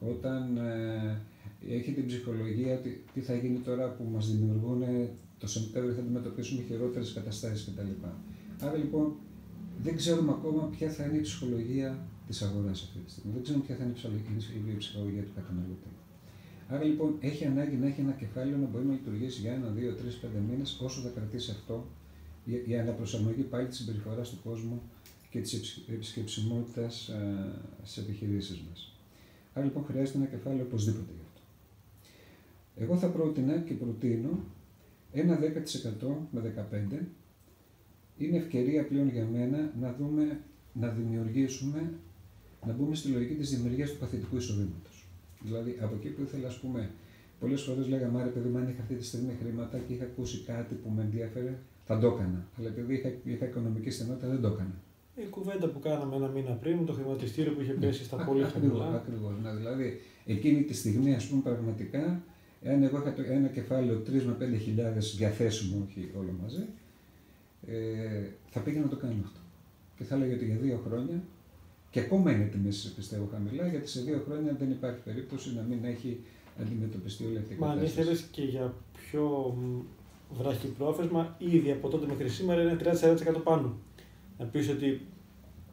Όταν 0.00 0.56
ε, 0.56 1.20
έχει 1.68 1.92
την 1.92 2.06
ψυχολογία 2.06 2.78
ότι 2.78 3.04
τι 3.14 3.20
θα 3.20 3.34
γίνει 3.34 3.58
τώρα 3.58 3.88
που 3.88 4.04
μας 4.12 4.30
δημιουργούν 4.30 4.82
το 5.38 5.46
Σεπτέμβριο 5.46 5.94
θα 5.94 6.00
αντιμετωπίσουμε 6.00 6.62
χειρότερες 6.62 7.12
καταστάσεις 7.12 7.64
κτλ. 7.66 8.06
Άρα 8.60 8.76
λοιπόν 8.76 9.16
δεν 9.82 9.96
ξέρουμε 9.96 10.30
ακόμα 10.32 10.62
ποια 10.62 10.90
θα 10.90 11.04
είναι 11.04 11.16
η 11.16 11.20
ψυχολογία 11.20 11.98
της 12.26 12.42
αγοράς 12.42 12.82
αυτή 12.82 12.98
τη 12.98 13.10
στιγμή. 13.10 13.32
Δεν 13.32 13.42
ξέρουμε 13.42 13.64
ποια 13.64 13.76
θα 13.76 13.82
είναι 13.82 13.92
η 13.92 13.96
ψυχολογία, 13.96 14.72
η 14.72 14.76
ψυχολογία 14.76 15.22
του 15.22 15.32
καταναλωτή. 15.34 15.90
Άρα 16.68 16.84
λοιπόν 16.84 17.16
έχει 17.20 17.44
ανάγκη 17.44 17.76
να 17.76 17.86
έχει 17.86 18.00
ένα 18.00 18.12
κεφάλαιο 18.12 18.56
να 18.56 18.66
μπορεί 18.66 18.84
να 18.84 18.92
λειτουργήσει 18.92 19.40
για 19.40 19.52
ένα, 19.52 19.68
δύο, 19.68 19.94
τρεις, 19.94 20.16
πέντε 20.16 20.38
μήνες 20.50 20.80
όσο 20.80 21.00
θα 21.00 21.08
κρατήσει 21.08 21.50
αυτό 21.50 21.86
η 22.66 22.78
αναπροσαρμογή 22.78 23.42
πάλι 23.42 23.68
τη 23.68 23.76
συμπεριφορά 23.76 24.22
του 24.22 24.38
κόσμου 24.44 24.82
και 25.30 25.40
της 25.40 25.82
επισκεψιμότητας 25.88 27.12
στις 27.82 28.02
επιχειρήσεις 28.02 28.62
μας. 28.68 28.96
Άρα 29.52 29.64
λοιπόν 29.64 29.84
χρειάζεται 29.84 30.18
ένα 30.18 30.26
κεφάλαιο 30.26 30.64
οπωσδήποτε 30.64 31.12
γι' 31.16 31.22
αυτό. 31.26 31.40
Εγώ 32.76 32.96
θα 32.96 33.08
πρότεινα 33.08 33.58
και 33.58 33.74
προτείνω 33.74 34.44
ένα 35.12 35.38
10% 36.00 36.06
με 36.30 36.54
15% 36.92 36.98
είναι 38.18 38.36
ευκαιρία 38.36 38.86
πλέον 38.86 39.08
για 39.08 39.26
μένα 39.32 39.72
να 39.80 39.94
δούμε, 39.98 40.40
να 40.72 40.88
δημιουργήσουμε, 40.88 41.92
να 42.66 42.72
μπούμε 42.72 42.94
στη 42.94 43.08
λογική 43.08 43.34
της 43.34 43.50
δημιουργίας 43.50 43.90
του 43.90 43.98
παθητικού 43.98 44.36
εισοδήματος. 44.36 44.87
Δηλαδή, 45.40 45.78
από 45.80 45.94
εκεί 45.94 46.08
που 46.08 46.22
ήθελα, 46.22 46.46
ας 46.48 46.58
πούμε, 46.58 46.90
πολλές 47.40 47.62
φορές 47.62 47.88
λέγαμε, 47.88 48.20
άρε 48.20 48.28
παιδί, 48.28 48.56
αν 48.56 48.68
είχα 48.68 48.82
αυτή 48.82 48.94
τη 48.94 49.04
στιγμή 49.04 49.32
χρήματα 49.40 49.78
και 49.78 49.92
είχα 49.92 50.04
ακούσει 50.04 50.42
κάτι 50.46 50.74
που 50.74 50.90
με 50.96 51.02
ενδιαφέρε, 51.02 51.54
θα 51.84 51.98
το 51.98 52.06
έκανα. 52.06 52.46
Αλλά 52.58 52.68
επειδή 52.68 52.94
είχα, 52.94 53.10
είχα 53.24 53.44
οικονομική 53.46 53.90
στενότητα, 53.90 54.28
δεν 54.28 54.40
το 54.40 54.48
έκανα. 54.48 54.74
Η 55.16 55.26
κουβέντα 55.30 55.66
που 55.66 55.78
κάναμε 55.80 56.16
ένα 56.16 56.28
μήνα 56.28 56.50
πριν, 56.52 56.86
το 56.86 56.92
χρηματιστήριο 56.92 57.52
που 57.52 57.60
είχε 57.60 57.72
πέσει 57.72 58.04
στα 58.04 58.16
πολύ 58.16 58.44
Ακριβώς, 58.44 58.78
χαμηλά. 58.78 58.96
ακριβώς. 58.96 59.32
Να, 59.42 59.54
δηλαδή, 59.54 60.00
εκείνη 60.26 60.62
τη 60.62 60.74
στιγμή, 60.74 61.14
ας 61.14 61.26
πούμε, 61.26 61.42
πραγματικά, 61.42 62.22
εάν 62.62 62.82
εγώ 62.82 62.98
είχα 62.98 63.12
το, 63.12 63.22
ένα 63.28 63.48
κεφάλαιο 63.48 64.02
3 64.06 64.22
με 64.22 64.36
5 64.56 64.58
χιλιάδες 64.64 65.14
διαθέσιμο, 65.16 65.86
όχι 65.88 66.10
όλο 66.18 66.34
μαζί, 66.42 66.64
ε, 67.66 68.26
θα 68.50 68.60
πήγαινα 68.60 68.84
να 68.84 68.90
το 68.90 68.96
κάνω 68.96 69.14
αυτό. 69.24 69.40
Και 69.96 70.04
θα 70.04 70.14
έλεγα 70.14 70.34
ότι 70.34 70.44
για 70.44 70.56
δύο 70.56 70.80
χρόνια, 70.86 71.22
και 71.90 72.00
ακόμα 72.00 72.30
είναι 72.32 72.44
τιμές 72.44 72.92
πιστεύω 72.96 73.28
χαμηλά, 73.32 73.66
γιατί 73.66 73.88
σε 73.88 74.00
δύο 74.00 74.22
χρόνια 74.26 74.56
δεν 74.58 74.70
υπάρχει 74.70 75.00
περίπτωση 75.04 75.54
να 75.54 75.62
μην 75.62 75.78
έχει 75.84 76.20
αντιμετωπιστεί 76.60 77.24
όλη 77.24 77.38
αυτή 77.38 77.54
η 77.54 77.56
Μα 77.60 77.66
αν 77.66 77.74
κατάσταση. 77.74 78.00
ήθελες 78.00 78.24
και 78.30 78.42
για 78.42 78.74
πιο 78.92 79.54
μ, 79.60 79.80
βραχυπρόθεσμα, 80.42 81.34
ήδη 81.38 81.70
από 81.70 81.88
τότε 81.88 82.06
μέχρι 82.06 82.28
σήμερα 82.28 82.62
είναι 82.62 82.76
30-40% 83.36 83.40
πάνω. 83.44 83.76
Να 84.38 84.44
πεις 84.44 84.68
ότι 84.68 85.00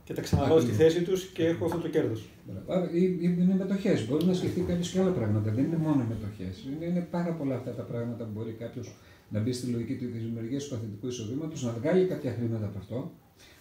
και 0.03 0.13
τα 0.13 0.21
ξαναβάζω 0.21 0.59
στη 0.59 0.71
Ακριβώς. 0.71 0.93
θέση 0.93 1.05
τους 1.05 1.25
και 1.25 1.45
έχω 1.45 1.65
αυτό 1.65 1.77
το 1.77 1.89
κέρδος. 1.89 2.29
Μπράβο. 2.47 2.73
Άρα, 2.73 2.91
ή- 2.91 3.03
ή 3.03 3.35
Είναι 3.39 3.55
μετοχές. 3.55 4.07
Μπορεί 4.07 4.25
να 4.25 4.33
σκεφτεί 4.33 4.59
κάποιο 4.59 4.85
και 4.91 4.99
άλλα 4.99 5.11
πράγματα. 5.11 5.51
Δεν 5.51 5.63
είναι 5.63 5.77
μόνο 5.77 6.05
μετοχές. 6.09 6.63
Είναι, 6.75 6.85
είναι 6.85 7.07
πάρα 7.11 7.33
πολλά 7.33 7.55
αυτά 7.55 7.71
τα 7.71 7.81
πράγματα 7.83 8.23
που 8.23 8.29
μπορεί 8.33 8.51
κάποιος 8.51 8.95
να 9.29 9.39
μπει 9.39 9.51
στη 9.53 9.67
λογική 9.71 9.95
τη 9.95 10.05
δημιουργίας 10.05 10.63
του 10.63 10.69
παθητικού 10.69 11.07
εισοδήματος, 11.07 11.63
να 11.63 11.71
βγάλει 11.71 12.05
κάποια 12.05 12.31
χρήματα 12.37 12.65
από 12.65 12.77
αυτό, 12.77 13.11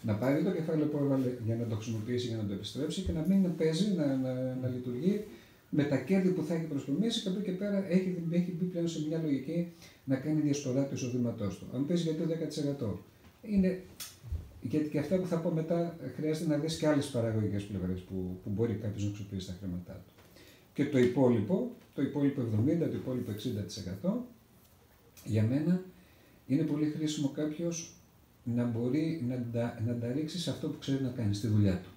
να 0.02 0.14
πάρει 0.14 0.42
το 0.42 0.50
κεφάλαιο 0.50 0.86
που 0.86 0.96
έβαλε 0.96 1.30
για 1.44 1.56
να 1.56 1.66
το 1.66 1.74
χρησιμοποιήσει, 1.74 2.26
για 2.26 2.36
να 2.36 2.46
το 2.46 2.52
επιστρέψει 2.52 3.00
και 3.00 3.12
να 3.12 3.24
μην 3.28 3.42
να 3.42 3.48
παίζει, 3.48 3.94
να, 3.94 4.06
να, 4.16 4.32
να 4.62 4.68
λειτουργεί 4.68 5.24
με 5.70 5.84
τα 5.84 5.96
κέρδη 5.96 6.30
που 6.30 6.42
θα 6.42 6.54
έχει 6.54 6.64
προσπομίσει 6.64 7.22
και 7.22 7.28
από 7.28 7.38
εκεί 7.38 7.50
και 7.50 7.56
πέρα 7.56 7.86
έχει, 7.88 8.22
έχει 8.30 8.50
μπει 8.58 8.64
πλέον 8.64 8.88
σε 8.88 9.06
μια 9.08 9.18
λογική 9.22 9.72
να 10.04 10.16
κάνει 10.16 10.40
διασπορά 10.40 10.84
του 10.84 10.94
εισοδήματός 10.94 11.58
του. 11.58 11.66
Αν 11.74 11.86
παίζει 11.86 12.02
γιατί 12.02 12.18
το 12.18 12.26
10%. 12.84 12.96
Είναι 13.42 13.82
γιατί 14.60 14.88
και 14.88 14.98
αυτά 14.98 15.16
που 15.16 15.26
θα 15.26 15.38
πω 15.38 15.50
μετά 15.50 15.96
χρειάζεται 16.16 16.50
να 16.50 16.56
δεις 16.56 16.76
και 16.76 16.86
άλλες 16.86 17.06
παραγωγικές 17.06 17.62
πλευρές 17.62 18.00
που, 18.00 18.38
που 18.44 18.50
μπορεί 18.50 18.74
κάποιος 18.74 19.04
να 19.04 19.08
αξιοποιήσει 19.08 19.46
τα 19.46 19.56
χρήματά 19.60 19.92
του. 19.92 20.12
Και 20.74 20.84
το 20.84 20.98
υπόλοιπο, 20.98 21.70
το 21.94 22.02
υπόλοιπο 22.02 22.42
70, 22.42 22.78
το 22.78 22.96
υπόλοιπο 22.96 23.32
60% 24.02 24.10
για 25.24 25.42
μένα 25.42 25.82
είναι 26.46 26.62
πολύ 26.62 26.86
χρήσιμο 26.86 27.28
κάποιος 27.28 27.96
να 28.44 28.64
μπορεί 28.64 29.24
να 29.28 29.46
τα, 29.52 29.82
να 29.86 29.94
τα 29.98 30.12
ρίξει 30.12 30.38
σε 30.38 30.50
αυτό 30.50 30.68
που 30.68 30.78
ξέρει 30.78 31.02
να 31.02 31.08
κάνει, 31.08 31.34
στη 31.34 31.46
δουλειά 31.46 31.80
του. 31.80 31.88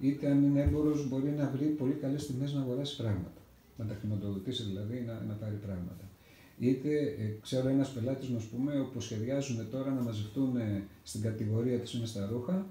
Είτε 0.00 0.30
αν 0.30 0.44
είναι 0.44 0.60
έμπορος, 0.60 1.08
μπορεί 1.08 1.30
να 1.30 1.50
βρει 1.50 1.66
πολύ 1.66 1.92
καλές 1.92 2.26
τιμές 2.26 2.52
να 2.52 2.60
αγοράσει 2.60 2.96
πράγματα. 2.96 3.40
Να 3.76 3.84
τα 3.84 3.94
χρηματοδοτήσει 4.00 4.62
δηλαδή, 4.62 5.04
να, 5.06 5.12
να 5.28 5.34
πάρει 5.34 5.54
πράγματα. 5.54 6.10
Είτε 6.58 6.88
ε, 6.98 7.38
ξέρω 7.42 7.68
ένας 7.68 7.92
πελάτης, 7.92 8.30
ας 8.36 8.44
πούμε, 8.44 8.80
όπου 8.80 9.00
σχεδιάζουν 9.00 9.70
τώρα 9.70 9.90
να 9.90 10.00
μαζευτούν 10.00 10.56
ε, 10.56 10.84
στην 11.02 11.20
κατηγορία 11.22 11.78
της 11.78 11.92
με 11.92 12.06
στα 12.06 12.28
ρούχα, 12.32 12.66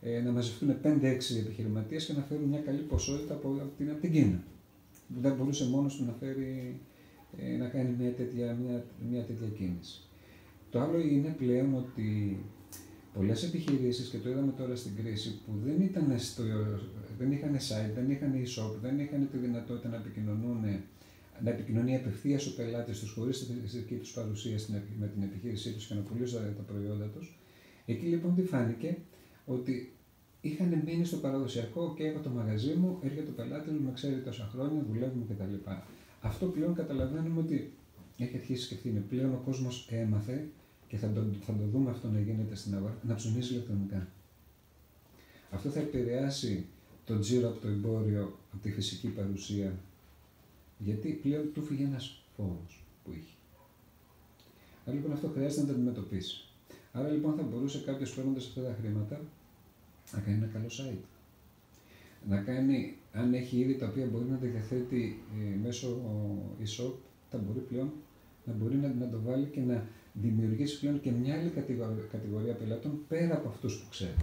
ε, 0.00 0.20
να 0.20 0.30
μαζευτούν 0.30 0.76
5-6 0.82 1.00
επιχειρηματίες 1.38 2.06
και 2.06 2.12
να 2.12 2.22
φέρουν 2.22 2.44
μια 2.44 2.60
καλή 2.60 2.80
ποσότητα 2.80 3.34
από, 3.34 3.48
από 3.48 3.72
την, 3.76 3.90
από 3.90 4.00
την 4.00 4.12
Κίνα. 4.12 4.42
Δεν 5.22 5.34
μπορούσε 5.34 5.68
μόνος 5.68 5.96
του 5.96 6.04
να 6.04 6.12
φέρει 6.12 6.80
ε, 7.36 7.56
να 7.56 7.68
κάνει 7.68 7.94
μια 7.98 8.12
τέτοια, 8.12 8.54
μια, 8.54 8.84
μια 9.10 9.22
τέτοια 9.22 9.48
κίνηση. 9.48 10.02
Το 10.74 10.80
άλλο 10.80 10.98
είναι 11.00 11.34
πλέον 11.38 11.74
ότι 11.74 12.38
πολλές 13.14 13.42
επιχειρήσεις, 13.42 14.08
και 14.08 14.18
το 14.18 14.28
είδαμε 14.30 14.52
τώρα 14.52 14.76
στην 14.76 14.92
κρίση, 14.96 15.40
που 15.46 15.52
δεν, 15.64 15.80
ήταν 15.80 16.18
στο, 16.18 16.42
δεν 17.18 17.32
είχαν 17.32 17.54
site, 17.56 17.92
δεν 17.94 18.10
είχαν 18.10 18.32
e-shop, 18.42 18.72
δεν 18.82 18.98
είχαν 18.98 19.28
τη 19.32 19.36
δυνατότητα 19.38 19.88
να 19.88 19.96
επικοινωνούν 19.96 20.60
να 21.44 21.50
επικοινωνεί 21.50 21.96
απευθείας 21.96 22.46
ο 22.46 22.54
πελάτης 22.54 22.98
τους 23.00 23.10
χωρίς 23.12 23.46
τη 23.46 23.52
δική 23.78 23.94
τους 23.94 24.12
παρουσία 24.12 24.58
στην- 24.58 24.74
με 25.00 25.06
την 25.06 25.22
επιχείρησή 25.22 25.72
τους 25.72 25.86
και 25.86 25.94
να 25.94 26.00
πουλήσουν 26.00 26.40
τα 26.56 26.62
προϊόντα 26.62 27.04
τους. 27.04 27.38
Εκεί 27.86 28.06
λοιπόν 28.06 28.34
τι 28.34 28.42
φάνηκε, 28.42 28.96
ότι 29.46 29.92
είχαν 30.40 30.82
μείνει 30.86 31.04
στο 31.04 31.16
παραδοσιακό 31.16 31.94
και 31.96 32.04
έχω 32.04 32.18
το 32.18 32.30
μαγαζί 32.30 32.74
μου, 32.74 32.98
έρχεται 33.02 33.30
ο 33.30 33.34
πελάτης 33.34 33.72
μου, 33.72 33.80
με 33.84 33.92
ξέρει 33.94 34.20
τόσα 34.20 34.50
χρόνια, 34.52 34.84
δουλεύουμε 34.90 35.24
κτλ. 35.28 35.70
Αυτό 36.20 36.46
πλέον 36.46 36.74
καταλαβαίνουμε 36.74 37.40
ότι 37.40 37.72
έχει 38.18 38.36
αρχίσει 38.36 38.68
και 38.68 38.74
ευθύνη. 38.74 38.98
Πλέον 39.00 39.32
ο 39.34 39.40
κόσμος 39.44 39.88
έμαθε 39.90 40.48
και 40.94 41.00
θα 41.00 41.12
το, 41.12 41.22
θα 41.40 41.52
το 41.52 41.64
δούμε 41.72 41.90
αυτό 41.90 42.08
να 42.08 42.20
γίνεται 42.20 42.54
στην 42.54 42.74
αγορά, 42.74 42.98
να 43.02 43.14
ψωνίζει 43.14 43.52
ηλεκτρονικά. 43.52 44.08
Αυτό 45.50 45.68
θα 45.70 45.80
επηρεάσει 45.80 46.66
το 47.04 47.18
τζίρο 47.18 47.48
από 47.48 47.60
το 47.60 47.68
εμπόριο, 47.68 48.38
από 48.52 48.62
τη 48.62 48.72
φυσική 48.72 49.08
παρουσία, 49.08 49.78
γιατί 50.78 51.08
πλέον 51.08 51.52
του 51.52 51.62
φύγει 51.62 51.82
ένας 51.82 52.22
φόβος 52.36 52.84
που 53.04 53.10
είχε. 53.12 53.34
Άρα 54.86 54.96
λοιπόν 54.96 55.12
αυτό 55.12 55.28
χρειάζεται 55.28 55.60
να 55.60 55.66
το 55.66 55.72
αντιμετωπίσει. 55.72 56.44
Άρα 56.92 57.08
λοιπόν 57.08 57.34
θα 57.34 57.42
μπορούσε 57.42 57.78
κάποιος 57.86 58.14
παίρνοντας 58.14 58.46
αυτά 58.46 58.62
τα 58.62 58.76
χρήματα 58.80 59.20
να 60.12 60.20
κάνει 60.20 60.36
ένα 60.36 60.46
καλό 60.46 60.66
site. 60.68 61.04
Να 62.28 62.40
κάνει, 62.40 62.96
αν 63.12 63.34
έχει 63.34 63.58
είδη 63.58 63.74
τα 63.76 63.86
οποία 63.86 64.06
μπορεί 64.06 64.24
να 64.24 64.36
τα 64.36 64.46
διαθέτει 64.46 65.20
ε, 65.54 65.56
μέσω 65.64 66.00
e-shop, 66.60 66.92
θα 67.30 67.38
μπορεί 67.38 67.58
πλέον 67.58 67.92
να 68.44 68.52
μπορεί 68.52 68.76
να, 68.76 68.88
να 68.88 69.08
το 69.08 69.20
βάλει 69.20 69.46
και 69.46 69.60
να 69.60 69.86
δημιουργήσει 70.20 70.80
πλέον 70.80 71.00
και 71.00 71.10
μια 71.10 71.34
άλλη 71.34 71.50
κατηγορία, 71.50 72.04
κατηγορία 72.10 72.54
πελάτων 72.54 72.98
πέρα 73.08 73.34
από 73.34 73.48
αυτούς 73.48 73.78
που 73.80 73.88
ξέρει. 73.90 74.14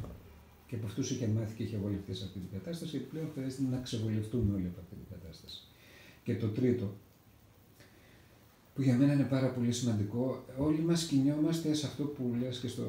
Και 0.68 0.76
από 0.76 0.86
αυτούς 0.86 1.12
είχε 1.12 1.28
μάθει 1.28 1.56
και 1.56 1.64
είχε 1.64 1.78
βολευτεί 1.78 2.14
σε 2.14 2.24
αυτή 2.24 2.40
την 2.40 2.50
κατάσταση, 2.52 2.98
και 2.98 3.04
πλέον 3.04 3.30
χρειάζεται 3.34 3.64
να 3.72 3.78
ξεβολευτούμε 3.78 4.54
όλοι 4.56 4.68
από 4.68 4.80
αυτή 4.80 4.96
την 4.96 5.18
κατάσταση. 5.18 5.68
Και 6.24 6.36
το 6.36 6.48
τρίτο, 6.48 6.94
που 8.76 8.82
για 8.82 8.96
μένα 8.98 9.14
είναι 9.14 9.24
πάρα 9.24 9.50
πολύ 9.52 9.72
σημαντικό, 9.72 10.46
όλοι 10.58 10.80
μας 10.80 11.06
κινιόμαστε 11.06 11.74
σε 11.74 11.86
αυτό 11.86 12.04
που 12.04 12.36
λες 12.40 12.60
και 12.60 12.68
στο 12.68 12.84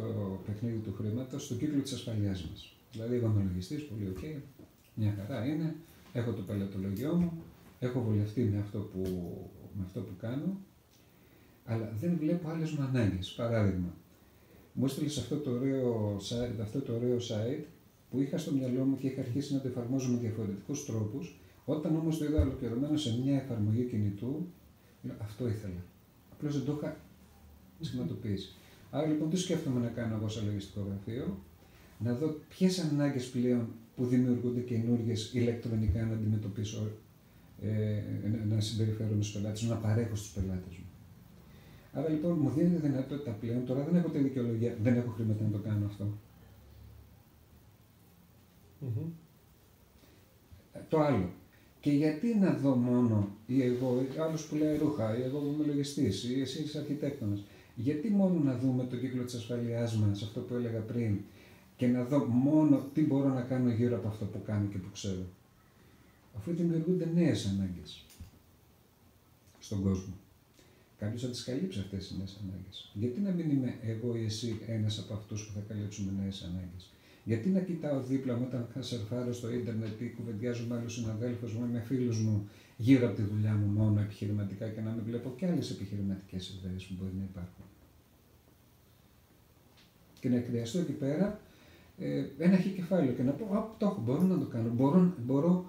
παιχνίδι 0.46 0.78
του 0.78 0.94
χρήματος, 0.98 1.44
στο 1.44 1.54
κύκλο 1.54 1.80
της 1.80 1.92
ασφαλείας 1.92 2.30
μας. 2.30 2.76
Δηλαδή, 2.92 3.14
εγώ 3.14 3.26
είμαι 3.26 3.42
λογιστής, 3.48 3.82
πολύ 3.84 4.08
OK, 4.08 4.18
okay, 4.20 4.40
μια 4.94 5.14
χαρά 5.16 5.46
είναι, 5.46 5.74
έχω 6.12 6.32
το 6.32 6.42
πελατολόγιό 6.42 7.14
μου, 7.14 7.32
έχω 7.78 8.02
βολευτεί 8.02 8.42
με 8.42 8.58
αυτό 8.58 8.78
που, 8.78 9.02
με 9.76 9.82
αυτό 9.84 10.00
που 10.00 10.12
κάνω, 10.18 10.60
αλλά 11.64 11.92
δεν 12.00 12.16
βλέπω 12.18 12.48
άλλες 12.48 12.70
μου 12.70 12.82
ανάγκες. 12.82 13.18
Παράδειγμα, 13.36 13.94
μου 14.72 14.84
έστειλες 14.84 15.18
αυτό 15.18 15.36
το, 15.36 15.50
ωραίο, 15.50 16.16
αυτό 16.62 16.80
το 16.80 16.94
ωραίο 16.94 17.16
site 17.16 17.64
που 18.10 18.20
είχα 18.20 18.38
στο 18.38 18.52
μυαλό 18.52 18.84
μου 18.84 18.96
και 18.96 19.06
είχα 19.06 19.20
αρχίσει 19.20 19.54
να 19.54 19.60
το 19.60 19.68
εφαρμόζω 19.68 20.10
με 20.10 20.18
διαφορετικούς 20.18 20.84
τρόπους. 20.84 21.40
Όταν 21.64 21.96
όμως 21.96 22.18
το 22.18 22.24
είδα 22.24 22.40
ολοκληρωμένο 22.40 22.96
σε 22.96 23.18
μια 23.24 23.36
εφαρμογή 23.36 23.82
κινητού, 23.82 24.46
αυτό 25.18 25.48
ήθελα. 25.48 25.84
Απλώς 26.32 26.56
δεν 26.56 26.64
το 26.64 26.78
είχα 26.78 26.96
σχηματοποιήσει. 27.80 28.54
Άρα 28.90 29.06
λοιπόν 29.06 29.30
τι 29.30 29.36
σκέφτομαι 29.36 29.80
να 29.80 29.88
κάνω 29.88 30.16
εγώ 30.16 30.28
σε 30.28 30.40
λογιστικό 30.40 30.86
γραφείο, 30.88 31.38
να 31.98 32.14
δω 32.14 32.34
ποιες 32.48 32.78
ανάγκες 32.78 33.28
πλέον 33.30 33.68
που 33.96 34.06
δημιουργούνται 34.06 34.60
καινούργιες 34.60 35.34
ηλεκτρονικά 35.34 36.04
να 36.04 36.14
αντιμετωπίσω, 36.14 36.90
ε, 37.62 38.02
να 38.48 38.60
συμπεριφέρομαι 38.60 39.22
στους 39.22 39.34
πελάτες 39.34 39.62
να 39.62 39.76
παρέχω 39.76 40.14
στους 40.14 40.30
πελάτες 40.30 40.76
μου. 40.76 40.91
Άρα 41.92 42.08
λοιπόν 42.08 42.38
μου 42.40 42.50
δίνει 42.50 42.74
τη 42.74 42.86
δυνατότητα 42.86 43.30
πλέον, 43.30 43.66
τώρα 43.66 43.84
δεν 43.84 43.94
έχω 43.96 44.08
τη 44.08 44.18
δικαιολογία, 44.18 44.76
δεν 44.82 44.96
έχω 44.96 45.10
χρήματα 45.10 45.44
να 45.44 45.50
το 45.50 45.58
κάνω 45.58 45.86
αυτό. 45.86 46.06
Mm-hmm. 48.80 49.10
Το 50.88 51.00
άλλο. 51.00 51.30
Και 51.80 51.90
γιατί 51.90 52.34
να 52.34 52.52
δω 52.52 52.74
μόνο, 52.74 53.28
ή 53.46 53.62
εγώ, 53.62 54.06
άλλος 54.20 54.46
που 54.46 54.54
λέει 54.54 54.76
ρούχα, 54.76 55.18
ή 55.18 55.22
εγώ 55.22 55.38
που 55.38 55.52
είμαι 55.54 55.64
λογιστής, 55.64 56.24
ή 56.24 56.40
εσύ 56.40 56.62
είσαι 56.62 56.78
αρχιτέκτονας. 56.78 57.44
Γιατί 57.74 58.10
μόνο 58.10 58.38
να 58.38 58.58
δούμε 58.58 58.84
το 58.84 58.96
κύκλο 58.96 59.24
της 59.24 59.34
ασφαλειάς 59.34 59.96
μας, 59.96 60.22
αυτό 60.22 60.40
που 60.40 60.54
έλεγα 60.54 60.80
πριν, 60.80 61.18
και 61.76 61.86
να 61.86 62.04
δω 62.04 62.24
μόνο 62.24 62.88
τι 62.94 63.00
μπορώ 63.00 63.28
να 63.28 63.40
κάνω 63.40 63.70
γύρω 63.70 63.96
από 63.96 64.08
αυτό 64.08 64.24
που 64.24 64.42
κάνω 64.46 64.66
και 64.66 64.78
που 64.78 64.90
ξέρω. 64.92 65.24
Αφού 66.36 66.52
δημιουργούνται 66.52 67.10
νέες 67.14 67.46
ανάγκες 67.46 68.04
στον 69.58 69.82
κόσμο. 69.82 70.14
Κάποιος 71.02 71.22
θα 71.22 71.28
τις 71.28 71.44
καλύψει 71.44 71.78
αυτές 71.78 72.08
τι 72.08 72.16
νέες 72.16 72.38
ανάγκες. 72.42 72.90
Γιατί 72.94 73.20
να 73.20 73.30
μην 73.30 73.50
είμαι 73.50 73.74
εγώ 73.82 74.16
ή 74.16 74.24
εσύ 74.24 74.60
ένας 74.66 74.98
από 74.98 75.14
αυτούς 75.14 75.46
που 75.46 75.52
θα 75.52 75.62
καλύψουμε 75.68 76.12
νέες 76.20 76.42
ανάγκες; 76.42 76.90
Γιατί 77.24 77.48
να 77.48 77.60
κοιτάω 77.60 78.00
δίπλα 78.00 78.36
μου 78.36 78.44
όταν 78.48 78.66
θα 78.74 78.82
σερφάρω 78.82 79.32
στο 79.32 79.52
ίντερνετ 79.52 80.00
ή 80.00 80.14
κουβεντιάζω 80.16 80.64
με 80.68 80.76
άλλους 80.76 80.92
συναδέλφους 80.92 81.52
μου 81.52 81.64
ή 81.64 81.68
με 81.72 81.80
φίλους 81.80 82.18
μου 82.20 82.48
γύρω 82.76 83.06
από 83.06 83.16
τη 83.16 83.22
δουλειά 83.22 83.54
μου 83.54 83.66
μόνο 83.66 84.00
επιχειρηματικά 84.00 84.68
και 84.68 84.80
να 84.80 84.90
μην 84.90 85.04
βλέπω 85.04 85.34
και 85.36 85.46
άλλες 85.46 85.70
επιχειρηματικές 85.70 86.48
ιδέες 86.48 86.84
που 86.84 86.94
μπορεί 86.98 87.12
να 87.18 87.24
υπάρχουν. 87.30 87.64
Και 90.20 90.28
να 90.28 90.42
χρειαστώ 90.48 90.78
εκεί 90.78 90.92
πέρα 90.92 91.40
ε, 91.98 92.24
ένα 92.38 92.56
χι 92.56 92.68
κεφάλαιο 92.68 93.12
και 93.12 93.22
να 93.22 93.32
πω: 93.32 93.44
Α, 93.56 93.74
το 93.78 93.86
έχω, 93.86 94.00
μπορώ 94.04 94.22
να 94.22 94.38
το 94.38 94.44
κάνω. 94.44 94.70
Μπορώ, 94.70 95.14
μπορώ 95.26 95.64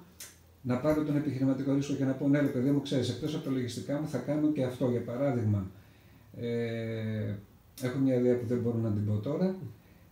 να 0.63 0.77
πάρω 0.77 1.03
τον 1.03 1.15
επιχειρηματικό 1.15 1.73
ρίσκο 1.73 1.93
και 1.93 2.05
να 2.05 2.11
πω: 2.11 2.27
Ναι, 2.27 2.39
ρε 2.39 2.47
παιδί 2.47 2.69
μου, 2.69 2.81
ξέρεις, 2.81 3.09
εκτός 3.09 3.35
από 3.35 3.43
τα 3.43 3.51
λογιστικά 3.51 3.99
μου 3.99 4.07
θα 4.07 4.17
κάνω 4.17 4.51
και 4.51 4.63
αυτό. 4.63 4.89
Για 4.89 5.01
παράδειγμα, 5.01 5.71
ε, 6.39 7.33
έχω 7.81 7.97
μια 7.97 8.15
ιδέα 8.15 8.37
που 8.37 8.45
δεν 8.45 8.59
μπορώ 8.59 8.77
να 8.77 8.91
την 8.91 9.05
πω 9.05 9.13
τώρα. 9.13 9.55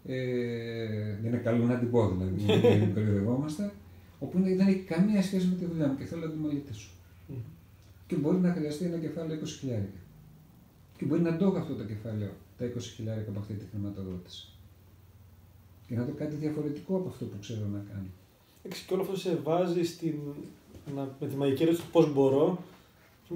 Ε, 0.06 1.16
δεν 1.22 1.32
είναι 1.32 1.38
καλό 1.38 1.66
να 1.66 1.78
την 1.78 1.92
πω 1.92 2.10
δηλαδή, 2.10 2.46
δεν 2.80 2.94
κορυδευόμαστε. 2.94 3.72
Όπου 4.20 4.42
δεν 4.42 4.60
έχει 4.60 4.80
καμία 4.80 5.22
σχέση 5.22 5.48
με 5.48 5.56
τη 5.56 5.66
δουλειά 5.66 5.88
μου 5.88 5.98
και 5.98 6.06
θέλω 6.06 6.26
να 6.26 6.32
την 6.32 6.40
μελετήσω. 6.40 6.90
Και 8.08 8.16
μπορεί 8.16 8.38
να 8.38 8.54
χρειαστεί 8.54 8.86
ένα 8.86 8.98
κεφάλαιο 8.98 9.40
20 9.40 9.46
χιλιάρικα. 9.60 10.00
Και 10.98 11.06
μπορεί 11.06 11.22
να 11.22 11.38
το 11.38 11.46
έχω 11.46 11.58
αυτό 11.58 11.76
το 11.76 11.84
κεφάλαιο, 11.84 12.32
τα 12.58 12.66
20 12.66 12.80
χιλιάρικα 12.80 13.30
από 13.30 13.40
αυτή 13.40 13.54
τη 13.54 13.66
χρηματοδότηση. 13.72 14.48
Και 15.88 15.96
να 15.96 16.04
δω 16.04 16.12
κάτι 16.12 16.36
διαφορετικό 16.36 16.96
από 16.96 17.10
αυτό 17.10 17.26
που 17.26 17.40
ξέρω 17.40 17.66
να 17.68 17.84
κάνω. 17.94 18.10
Και 18.70 18.94
όλο 18.94 19.02
αυτό 19.02 19.18
σε 19.18 19.40
βάζει 19.44 19.84
στην, 19.84 20.16
με 21.20 21.28
τη 21.28 21.36
μαγική 21.36 21.64
ερώτηση 21.64 21.84
του 21.84 21.92
πώς 21.92 22.14
μπορώ, 22.14 22.64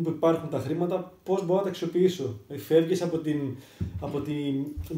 που 0.04 0.10
υπάρχουν 0.10 0.50
τα 0.50 0.60
χρήματα, 0.60 1.14
πώς 1.24 1.46
μπορώ 1.46 1.58
να 1.58 1.64
τα 1.64 1.70
αξιοποιήσω. 1.70 2.40
Ε, 2.48 2.58
Φεύγεις 2.58 3.02
από, 3.02 3.18
την, 3.18 3.56
από 4.00 4.22
τη 4.22 4.34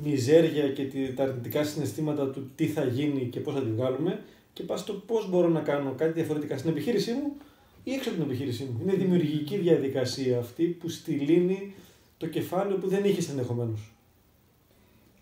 μιζέρια 0.04 0.70
και 0.70 0.84
τη, 0.84 1.14
τα 1.14 1.24
αρνητικά 1.24 1.64
συναισθήματα 1.64 2.30
του 2.30 2.50
τι 2.56 2.68
θα 2.68 2.84
γίνει 2.84 3.26
και 3.26 3.40
πώς 3.40 3.54
θα 3.54 3.62
τη 3.62 3.70
βγάλουμε 3.70 4.24
και 4.54 4.64
πας 4.64 4.80
στο 4.80 4.94
πώς 4.94 5.30
μπορώ 5.30 5.48
να 5.48 5.62
κάνω 5.62 5.94
κάτι 5.98 6.12
διαφορετικά 6.12 6.58
στην 6.58 6.70
επιχείρησή 6.70 7.12
μου 7.12 7.36
ή 7.84 7.94
έξω 7.94 8.10
από 8.10 8.18
την 8.18 8.28
επιχείρησή 8.28 8.64
μου. 8.64 8.80
Είναι 8.82 8.94
δημιουργική 8.94 9.58
διαδικασία 9.58 10.40
αυτή 10.40 10.64
που 10.64 10.90
στυλίνει 10.90 11.74
το 12.18 12.28
κεφάλαιο 12.28 12.78
που 12.78 12.88
δεν 12.88 13.04
είχες 13.04 13.30
ενδεχομένως. 13.30 13.92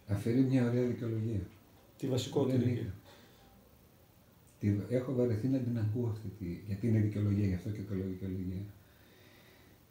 Αφαιρεί 0.08 0.40
μια 0.40 0.70
ωραία 0.70 0.84
δικαιολογία. 0.84 1.40
Τη 1.98 2.08
βασικότερη. 2.08 2.92
Έχω 4.90 5.14
βαρεθεί 5.14 5.48
να 5.48 5.58
την 5.58 5.78
ακούω 5.78 6.08
αυτή 6.08 6.28
τη. 6.40 6.46
Γιατί 6.68 6.88
είναι 6.88 7.00
δικαιολογία, 7.00 7.48
γι' 7.48 7.54
αυτό 7.54 7.70
και 7.70 7.82
το 7.90 7.96
λέω 7.96 8.08
δικαιολογία. 8.08 8.64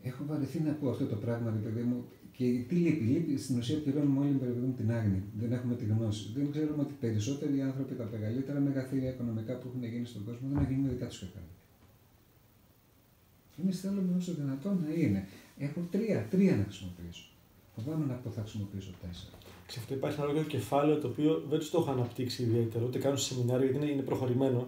Έχω 0.03 0.25
βαρεθεί 0.25 0.61
να 0.61 0.71
ακούω 0.71 0.91
αυτό 0.91 1.07
το 1.07 1.17
πράγμα, 1.17 1.51
ρε 1.51 1.69
παιδί 1.69 1.83
μου. 1.83 2.05
Και 2.33 2.45
τι 2.69 2.75
λείπει, 2.75 3.05
λείπει 3.05 3.39
στην 3.39 3.59
ουσία 3.59 3.79
πληρώνουμε 3.83 4.21
όλοι 4.21 4.33
με 4.67 4.75
την 4.77 4.93
άγνοια. 4.93 5.23
Δεν 5.41 5.53
έχουμε 5.53 5.75
τη 5.75 5.85
γνώση. 5.85 6.33
Δεν 6.37 6.51
ξέρουμε 6.51 6.83
ότι 6.83 6.95
περισσότεροι 7.01 7.61
άνθρωποι, 7.61 7.95
τα 7.95 8.09
μεγαλύτερα 8.13 8.61
μεγαθύρια 8.61 9.11
οικονομικά 9.11 9.59
που 9.59 9.69
έχουν 9.69 9.85
γίνει 9.85 10.07
στον 10.07 10.25
κόσμο, 10.25 10.49
δεν 10.49 10.57
έχουν 10.57 10.75
γίνει 10.75 10.89
δικά 10.89 11.07
τους 11.07 11.19
κεφάλαια. 11.19 11.51
Εμείς 13.63 13.81
θέλουμε 13.81 14.17
όσο 14.17 14.35
δυνατόν 14.35 14.85
να 14.87 14.95
είναι. 14.95 15.27
Έχω 15.59 15.81
τρία, 15.91 16.27
τρία 16.31 16.57
να 16.57 16.63
χρησιμοποιήσω. 16.63 17.34
Φοβάμαι 17.77 18.05
να 18.07 18.15
πω 18.15 18.31
θα 18.31 18.41
χρησιμοποιήσω 18.41 18.91
τέσσερα. 19.01 19.37
Σε 19.67 19.79
αυτό 19.79 19.95
υπάρχει 19.95 20.21
ένα 20.21 20.33
λόγο 20.33 20.43
κεφάλαιο 20.43 20.97
το 20.99 21.09
οποίο 21.09 21.43
δεν 21.51 21.59
του 21.59 21.71
το 21.71 21.79
έχω 21.79 21.91
αναπτύξει 21.91 22.43
ιδιαίτερα, 22.43 22.85
ούτε 22.85 22.99
κάνω 22.99 23.17
σε 23.17 23.35
σεμινάριο 23.35 23.71
γιατί 23.71 23.93
είναι, 23.93 24.03
προχωρημένο. 24.03 24.67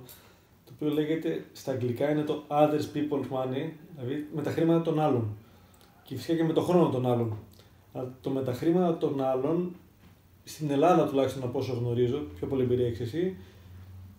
Το 0.64 0.73
οποίο 0.75 0.88
λέγεται 0.90 1.45
στα 1.53 1.73
αγγλικά 1.73 2.11
είναι 2.11 2.23
το 2.23 2.42
others 2.49 2.87
people's 2.95 3.29
money, 3.31 3.71
δηλαδή 3.97 4.27
με 4.35 4.42
τα 4.42 4.51
χρήματα 4.51 4.83
των 4.83 5.01
άλλων. 5.01 5.29
Και 6.03 6.16
φυσικά 6.16 6.35
και 6.37 6.45
με 6.45 6.53
το 6.53 6.61
χρόνο 6.61 6.88
των 6.88 7.07
άλλων. 7.07 7.37
Αλλά 7.92 8.14
το 8.21 8.31
με 8.31 8.42
τα 8.42 8.53
χρήματα 8.53 8.99
των 8.99 9.23
άλλων, 9.23 9.75
στην 10.45 10.71
Ελλάδα 10.71 11.09
τουλάχιστον 11.09 11.42
από 11.42 11.59
όσο 11.59 11.73
γνωρίζω, 11.73 12.19
πιο 12.37 12.47
πολύ 12.47 12.62
εμπειρία 12.62 12.87
έχεις 12.87 13.01
εσύ, 13.01 13.37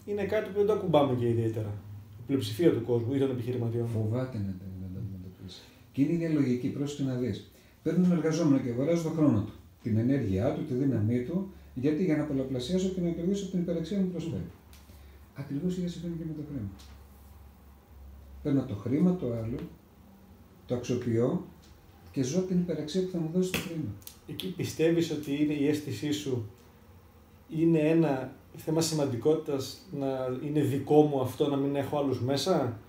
είναι 0.05 0.23
κάτι 0.23 0.49
που 0.49 0.57
δεν 0.57 0.65
το 0.65 0.73
ακουμπάμε 0.73 1.15
και 1.15 1.27
ιδιαίτερα. 1.27 1.73
Η 2.19 2.21
πλειοψηφία 2.25 2.73
του 2.73 2.81
κόσμου 2.81 3.13
ή 3.13 3.19
των 3.19 3.29
επιχειρηματιών. 3.29 3.87
Φοβάται 3.87 4.37
να 4.37 4.55
το 4.59 4.65
αντιμετωπίσει. 4.97 5.61
Και 5.91 6.01
είναι 6.01 6.25
η 6.25 6.29
λογική, 6.29 6.67
πρόσεχε 6.67 7.03
να 7.03 7.15
δεις. 7.15 7.51
Παίρνει 7.87 8.07
εργαζόμενο 8.11 8.63
και 8.63 8.69
αγοράζει 8.69 9.03
τον 9.03 9.11
χρόνο 9.11 9.41
του 9.41 9.51
την 9.81 9.97
ενέργειά 9.97 10.53
του, 10.53 10.65
τη 10.65 10.73
δύναμή 10.73 11.23
του, 11.23 11.51
γιατί 11.73 12.03
για 12.03 12.17
να 12.17 12.23
πολλαπλασιάσω 12.23 12.89
και 12.89 13.01
να 13.01 13.09
κερδίσω 13.09 13.49
την 13.49 13.59
υπεραξία 13.59 13.99
μου 13.99 14.07
προσφέρει. 14.07 14.49
Ακριβώς 15.35 15.77
η 15.77 15.87
συμβαίνει 15.87 16.15
και 16.15 16.23
με 16.27 16.33
το 16.33 16.41
χρήμα. 16.49 16.69
Παίρνω 18.43 18.65
το 18.65 18.75
χρήμα 18.75 19.15
το 19.15 19.25
άλλο, 19.33 19.57
το 20.65 20.75
αξιοποιώ 20.75 21.45
και 22.11 22.23
ζω 22.23 22.41
την 22.41 22.59
υπεραξία 22.59 23.03
που 23.03 23.09
θα 23.11 23.17
μου 23.17 23.29
δώσει 23.33 23.51
το 23.51 23.57
χρήμα. 23.57 23.91
Εκεί 24.27 24.53
πιστεύεις 24.57 25.11
ότι 25.11 25.43
είναι 25.43 25.53
η 25.53 25.67
αίσθησή 25.67 26.11
σου 26.11 26.49
είναι 27.49 27.79
ένα 27.79 28.35
θέμα 28.55 28.81
σημαντικότητας 28.81 29.87
να 29.91 30.07
είναι 30.45 30.61
δικό 30.61 31.01
μου 31.01 31.21
αυτό, 31.21 31.49
να 31.49 31.57
μην 31.57 31.75
έχω 31.75 31.97
άλλους 31.97 32.21
μέσα; 32.21 32.79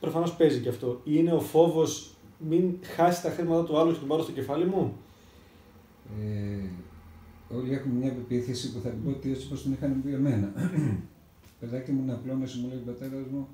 Προφανώς 0.00 0.34
παίζει 0.36 0.60
και 0.60 0.68
αυτό. 0.68 1.00
Είναι 1.04 1.32
ο 1.32 1.40
φόβος 1.40 2.13
μην 2.38 2.78
χάσει 2.82 3.22
τα 3.22 3.30
χρήματα 3.30 3.64
του 3.64 3.78
άλλου 3.78 3.92
και 3.92 3.98
τον 3.98 4.08
πάρω 4.08 4.22
στο 4.22 4.32
κεφάλι 4.32 4.64
μου. 4.64 4.96
Ε, 6.20 6.68
όλοι 7.54 7.72
έχουμε 7.72 7.94
μια 7.94 8.12
πεποίθηση 8.12 8.72
που 8.72 8.80
θα 8.80 8.88
την 8.88 9.04
πω 9.04 9.10
ότι 9.10 9.30
έτσι 9.30 9.46
όπως 9.46 9.62
την 9.62 9.72
είχαν 9.72 10.02
πει 10.04 10.12
εμένα. 10.12 10.52
Παιδάκι 11.60 11.92
μου 11.92 12.04
να 12.04 12.14
απλώνεσαι, 12.14 12.58
μου 12.58 12.68
λέει 12.68 12.78
ο 12.78 12.82
πατέρας 12.86 13.26
μου, 13.32 13.48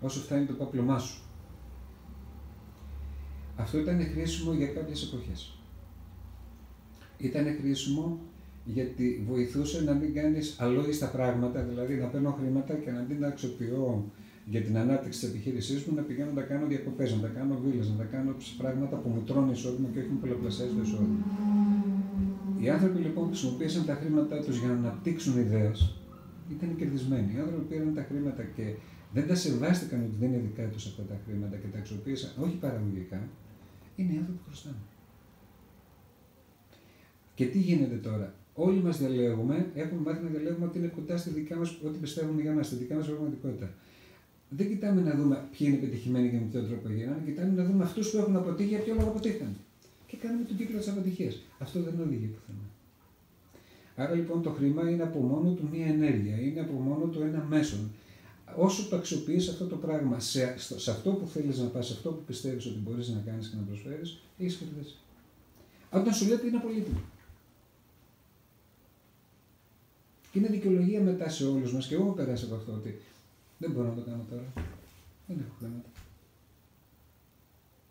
όσο 0.00 0.20
φτάνει 0.20 0.46
το 0.46 0.52
πάπλωμά 0.52 0.98
σου. 0.98 1.22
Αυτό 3.56 3.78
ήταν 3.78 4.00
χρήσιμο 4.12 4.52
για 4.52 4.66
κάποιες 4.66 5.02
εποχές. 5.02 5.58
Ήταν 7.18 7.56
χρήσιμο 7.60 8.18
γιατί 8.64 9.24
βοηθούσε 9.28 9.82
να 9.82 9.92
μην 9.92 10.14
κάνεις 10.14 10.56
αλόγιστα 10.58 11.06
πράγματα, 11.06 11.62
δηλαδή 11.62 11.94
να 11.94 12.06
παίρνω 12.06 12.30
χρήματα 12.30 12.74
και 12.74 12.90
να 12.90 13.00
μην 13.00 13.20
τα 13.20 13.26
αξιοποιώ 13.26 14.10
για 14.50 14.60
την 14.60 14.78
ανάπτυξη 14.78 15.20
της 15.20 15.28
επιχείρησής 15.28 15.84
μου, 15.84 15.94
να 15.94 16.02
πηγαίνω 16.02 16.30
να 16.30 16.40
τα 16.40 16.42
κάνω 16.42 16.66
διακοπές, 16.66 17.14
να 17.14 17.20
τα 17.20 17.28
κάνω 17.28 17.58
βίλες, 17.64 17.88
να 17.88 17.96
τα 17.96 18.04
κάνω 18.04 18.36
πράγματα 18.58 18.96
που 18.96 19.08
μου 19.08 19.22
τρώνε 19.26 19.52
εισόδημα 19.52 19.88
και 19.92 19.98
όχι 19.98 20.08
μου 20.08 20.18
πολλαπλασιάζει 20.18 20.74
το 20.74 20.82
εισόδημα. 20.82 21.24
Οι 22.60 22.68
άνθρωποι 22.68 22.98
λοιπόν 22.98 23.24
που 23.24 23.30
χρησιμοποίησαν 23.30 23.84
τα 23.86 23.94
χρήματά 23.94 24.36
τους 24.44 24.58
για 24.58 24.68
να 24.68 24.74
αναπτύξουν 24.74 25.38
ιδέες 25.38 25.94
ήταν 26.50 26.76
κερδισμένοι. 26.76 27.32
Οι 27.34 27.38
άνθρωποι 27.38 27.64
πήραν 27.64 27.94
τα 27.94 28.02
χρήματα 28.02 28.42
και 28.42 28.74
δεν 29.12 29.26
τα 29.26 29.34
σεβάστηκαν 29.34 30.00
ότι 30.00 30.16
δεν 30.20 30.28
είναι 30.32 30.42
δικά 30.48 30.68
τους 30.68 30.86
αυτά 30.86 31.02
τα 31.02 31.16
χρήματα 31.26 31.56
και 31.56 31.66
τα 31.72 31.78
αξιοποίησαν 31.78 32.30
όχι 32.38 32.56
παραγωγικά, 32.56 33.28
είναι 33.96 34.12
οι 34.12 34.16
άνθρωποι 34.16 34.38
που 34.38 34.44
χρωστάνε. 34.46 34.82
Και 37.34 37.46
τι 37.46 37.58
γίνεται 37.58 37.96
τώρα; 37.96 38.34
Όλοι 38.60 38.82
μας 38.82 38.98
διαλέγουμε, 38.98 39.70
έχουμε 39.74 40.00
μάθει 40.00 40.22
να 40.22 40.28
διαλέγουμε 40.28 40.66
ότι 40.66 40.78
είναι 40.78 40.86
κοντά 40.86 41.16
στη 41.16 41.30
δικιά 41.30 41.56
μας, 41.56 41.78
ό,τι 41.86 41.98
πιστεύουμε 41.98 42.42
για 42.42 42.52
μας, 42.52 42.66
στη 42.66 42.76
δικιά 42.76 42.96
μας 42.96 43.06
πραγματικότητα. 43.06 43.74
Δεν 44.50 44.68
κοιτάμε 44.68 45.00
να 45.00 45.14
δούμε 45.14 45.48
ποιοι 45.50 45.66
είναι 45.70 45.76
πετυχημένοι 45.76 46.30
και 46.30 46.36
με 46.36 46.46
ποιο 46.50 46.62
τρόπο 46.62 46.88
γίνανε, 46.88 47.22
κοιτάμε 47.24 47.62
να 47.62 47.64
δούμε 47.68 47.84
αυτούς 47.84 48.10
που 48.10 48.16
έχουν 48.16 48.36
αποτύχει 48.36 48.68
για 48.68 48.78
ποιο 48.78 48.94
λόγο 48.94 49.08
αποτύχαν. 49.08 49.56
Και 50.06 50.16
κάνουμε 50.16 50.44
τον 50.44 50.56
κύκλο 50.56 50.78
της 50.78 50.88
αποτυχίας. 50.88 51.38
Αυτό 51.58 51.82
δεν 51.82 52.00
οδηγεί 52.00 52.26
πουθενά. 52.26 52.66
Άρα 53.96 54.14
λοιπόν 54.14 54.42
το 54.42 54.50
χρήμα 54.50 54.90
είναι 54.90 55.02
από 55.02 55.18
μόνο 55.20 55.50
του 55.50 55.68
μία 55.72 55.86
ενέργεια, 55.86 56.40
είναι 56.40 56.60
από 56.60 56.72
μόνο 56.72 57.06
του 57.06 57.22
ένα 57.22 57.44
μέσον. 57.48 57.90
Όσο 58.56 58.88
το 58.88 58.96
αξιοποιείς 58.96 59.48
αυτό 59.48 59.64
το 59.64 59.76
πράγμα 59.76 60.20
σε, 60.20 60.54
σε 60.58 60.90
αυτό 60.90 61.10
που 61.10 61.26
θέλεις 61.26 61.58
να 61.58 61.66
πας, 61.66 61.86
σε 61.86 61.92
αυτό 61.92 62.10
που 62.10 62.22
πιστεύεις 62.26 62.66
ότι 62.66 62.78
μπορείς 62.78 63.08
να 63.08 63.22
κάνεις 63.26 63.48
και 63.48 63.56
να 63.56 63.62
προσφέρεις, 63.62 64.20
έχεις 64.38 64.54
κερδίσει. 64.54 64.96
Όταν 65.90 66.14
σου 66.14 66.26
λέει 66.26 66.34
ότι 66.34 66.46
είναι 66.46 66.58
πολύτιμο. 66.58 67.00
Και 70.32 70.38
είναι 70.38 70.48
δικαιολογία 70.48 71.00
μετά 71.00 71.28
σε 71.28 71.46
όλους 71.46 71.72
μας, 71.72 71.86
και 71.86 71.94
εγώ 71.94 72.04
έχω 72.04 72.12
περάσει 72.12 72.44
από 72.44 72.54
αυτό 72.54 72.72
ότι 72.72 73.00
δεν 73.58 73.70
μπορώ 73.70 73.88
να 73.88 73.94
το 73.94 74.00
κάνω 74.00 74.24
τώρα. 74.30 74.52
Δεν 75.26 75.38
έχω 75.40 75.54
χρήματα. 75.58 75.88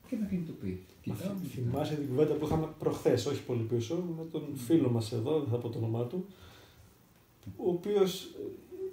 Και 0.08 0.16
να 0.16 0.26
κινητοποιεί. 0.26 0.84
Κοιτάω, 1.02 1.34
θυμάσαι 1.50 1.96
την 1.96 2.08
κουβέντα 2.08 2.34
που 2.34 2.46
είχαμε 2.46 2.68
προχθές, 2.80 3.26
όχι 3.26 3.44
πολύ 3.44 3.64
πίσω, 3.64 3.96
με 3.96 4.24
τον 4.32 4.56
φίλο 4.56 4.90
μας 4.90 5.12
εδώ, 5.12 5.40
δεν 5.40 5.50
θα 5.50 5.58
πω 5.58 5.70
το 5.70 5.78
όνομά 5.78 6.04
του, 6.04 6.26
ο 7.58 7.70
οποίος 7.70 8.30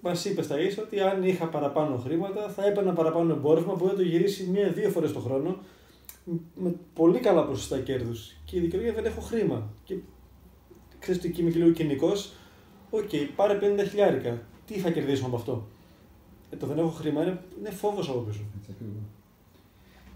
μας 0.01 0.25
είπε 0.25 0.43
στα 0.43 0.61
ίσα 0.61 0.83
ότι 0.83 1.01
αν 1.01 1.25
είχα 1.25 1.49
παραπάνω 1.49 1.97
χρήματα 1.97 2.49
θα 2.49 2.67
έπαιρνα 2.67 2.93
παραπάνω 2.93 3.33
εμπόρευμα 3.33 3.75
που 3.75 3.87
θα 3.87 3.95
το 3.95 4.03
γυρίσει 4.03 4.47
μία-δύο 4.47 4.91
φορές 4.91 5.13
το 5.13 5.19
χρόνο 5.21 5.59
με 6.55 6.75
πολύ 6.95 7.19
καλά 7.19 7.45
ποσοστά 7.45 7.81
κέρδους. 7.81 8.37
Και 8.45 8.57
η 8.57 8.61
δικαιολογία 8.61 8.95
δεν 8.95 9.05
έχω 9.05 9.21
χρήμα. 9.21 9.71
Και 9.85 9.97
ξέρεις 10.99 11.25
ότι 11.25 11.41
είμαι 11.41 11.51
και 11.51 11.59
λίγο 11.59 11.71
κυνικός, 11.71 12.33
OK, 12.91 13.09
okay, 13.13 13.29
πάρε 13.37 13.59
50 13.63 13.89
χιλιάρικα. 13.89 14.43
Τι 14.67 14.79
θα 14.79 14.91
κερδίσουμε 14.91 15.27
από 15.27 15.37
αυτό; 15.37 15.69
Ε, 16.55 16.57
το 16.57 16.67
δεν 16.67 16.79
έχω 16.79 16.89
χρήμα 16.89 17.23
είναι, 17.23 17.43
είναι 17.59 17.71
φόβος 17.71 18.09
από 18.09 18.21
πίσω. 18.21 18.41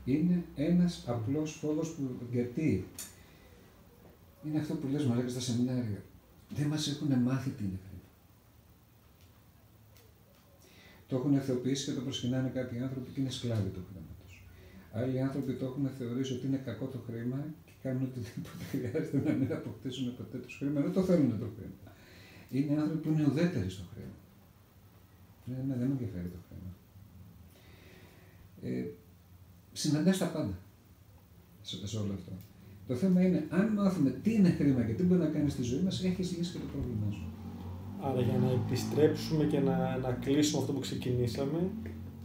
Είναι 0.05 0.45
ένας 0.55 1.05
απλός 1.07 1.53
φόβος 1.53 1.91
που. 1.91 2.03
Γιατί; 2.31 2.87
Είναι 4.45 4.59
αυτό 4.59 4.75
που 4.75 4.87
λες 4.87 5.05
μου 5.05 5.29
στα 5.29 5.41
σεμινάρια. 5.41 6.03
Δεν 6.49 6.67
μας 6.67 6.89
έχουν 6.89 7.23
μάθει 7.23 7.51
τι 7.51 7.65
είναι 7.65 7.79
χρήμα. 7.87 8.09
Το 11.09 11.17
έχουν 11.17 11.35
ευθεωπήσει 11.35 11.85
και 11.85 11.93
το 11.93 12.01
προσκυνάνε 12.01 12.49
κάποιοι 12.49 12.79
άνθρωποι 12.79 13.11
και 13.11 13.21
είναι 13.21 13.31
σκλάβοι 13.31 13.69
τους 13.69 13.83
χρήματο. 13.89 14.27
Άλλοι 14.93 15.21
άνθρωποι 15.23 15.53
το 15.53 15.65
έχουν 15.65 15.91
θεωρήσει 15.99 16.33
ότι 16.33 16.47
είναι 16.47 16.63
κακό 16.65 16.87
το 16.87 16.99
χρήμα 17.07 17.45
και 17.65 17.73
κάνουν 17.83 18.03
οτιδήποτε 18.03 18.65
χρειάζεται 18.71 19.23
να 19.31 19.33
μην 19.33 19.53
αποκτήσουν 19.53 20.17
ποτέ 20.17 20.39
το 20.39 20.49
χρήμα, 20.59 20.81
δεν 20.81 20.93
το 20.93 21.03
θέλουν 21.03 21.39
το 21.39 21.49
χρήμα. 21.57 21.93
Είναι 22.51 22.81
άνθρωποι 22.81 23.03
που 23.03 23.09
είναι 23.09 23.27
ουδέτεροι 23.31 23.71
στο 23.71 23.85
χρήμα. 23.93 24.17
Ναι, 25.49 25.57
ναι, 25.67 25.75
δεν 25.79 25.87
με 25.87 25.93
ενδιαφέρει 25.93 26.29
το 26.29 26.39
χρήμα. 26.49 26.73
Ε, 28.63 28.85
συναντά 29.73 30.19
τα 30.19 30.27
πάντα 30.27 30.59
σε, 31.61 31.87
σε 31.87 31.99
όλο 31.99 32.13
αυτό. 32.13 32.33
Το 32.87 32.95
θέμα 32.95 33.23
είναι, 33.23 33.47
αν 33.49 33.73
μάθουμε 33.73 34.11
τι 34.11 34.33
είναι 34.35 34.51
χρήμα 34.51 34.83
και 34.83 34.93
τι 34.93 35.03
μπορεί 35.03 35.21
να 35.21 35.27
κάνει 35.27 35.51
στη 35.51 35.63
ζωή 35.63 35.81
μας, 35.81 36.05
έχεις 36.05 36.37
λύσει 36.37 36.53
και 36.53 36.59
το 36.59 36.67
πρόβλημά 36.73 37.11
σου. 37.11 37.27
Άρα 38.01 38.21
για 38.21 38.39
να 38.39 38.51
επιστρέψουμε 38.51 39.45
και 39.45 39.61
να, 39.61 39.97
να 39.97 40.13
κλείσουμε 40.13 40.61
αυτό 40.61 40.73
που 40.73 40.81
ξεκινήσαμε, 40.81 41.71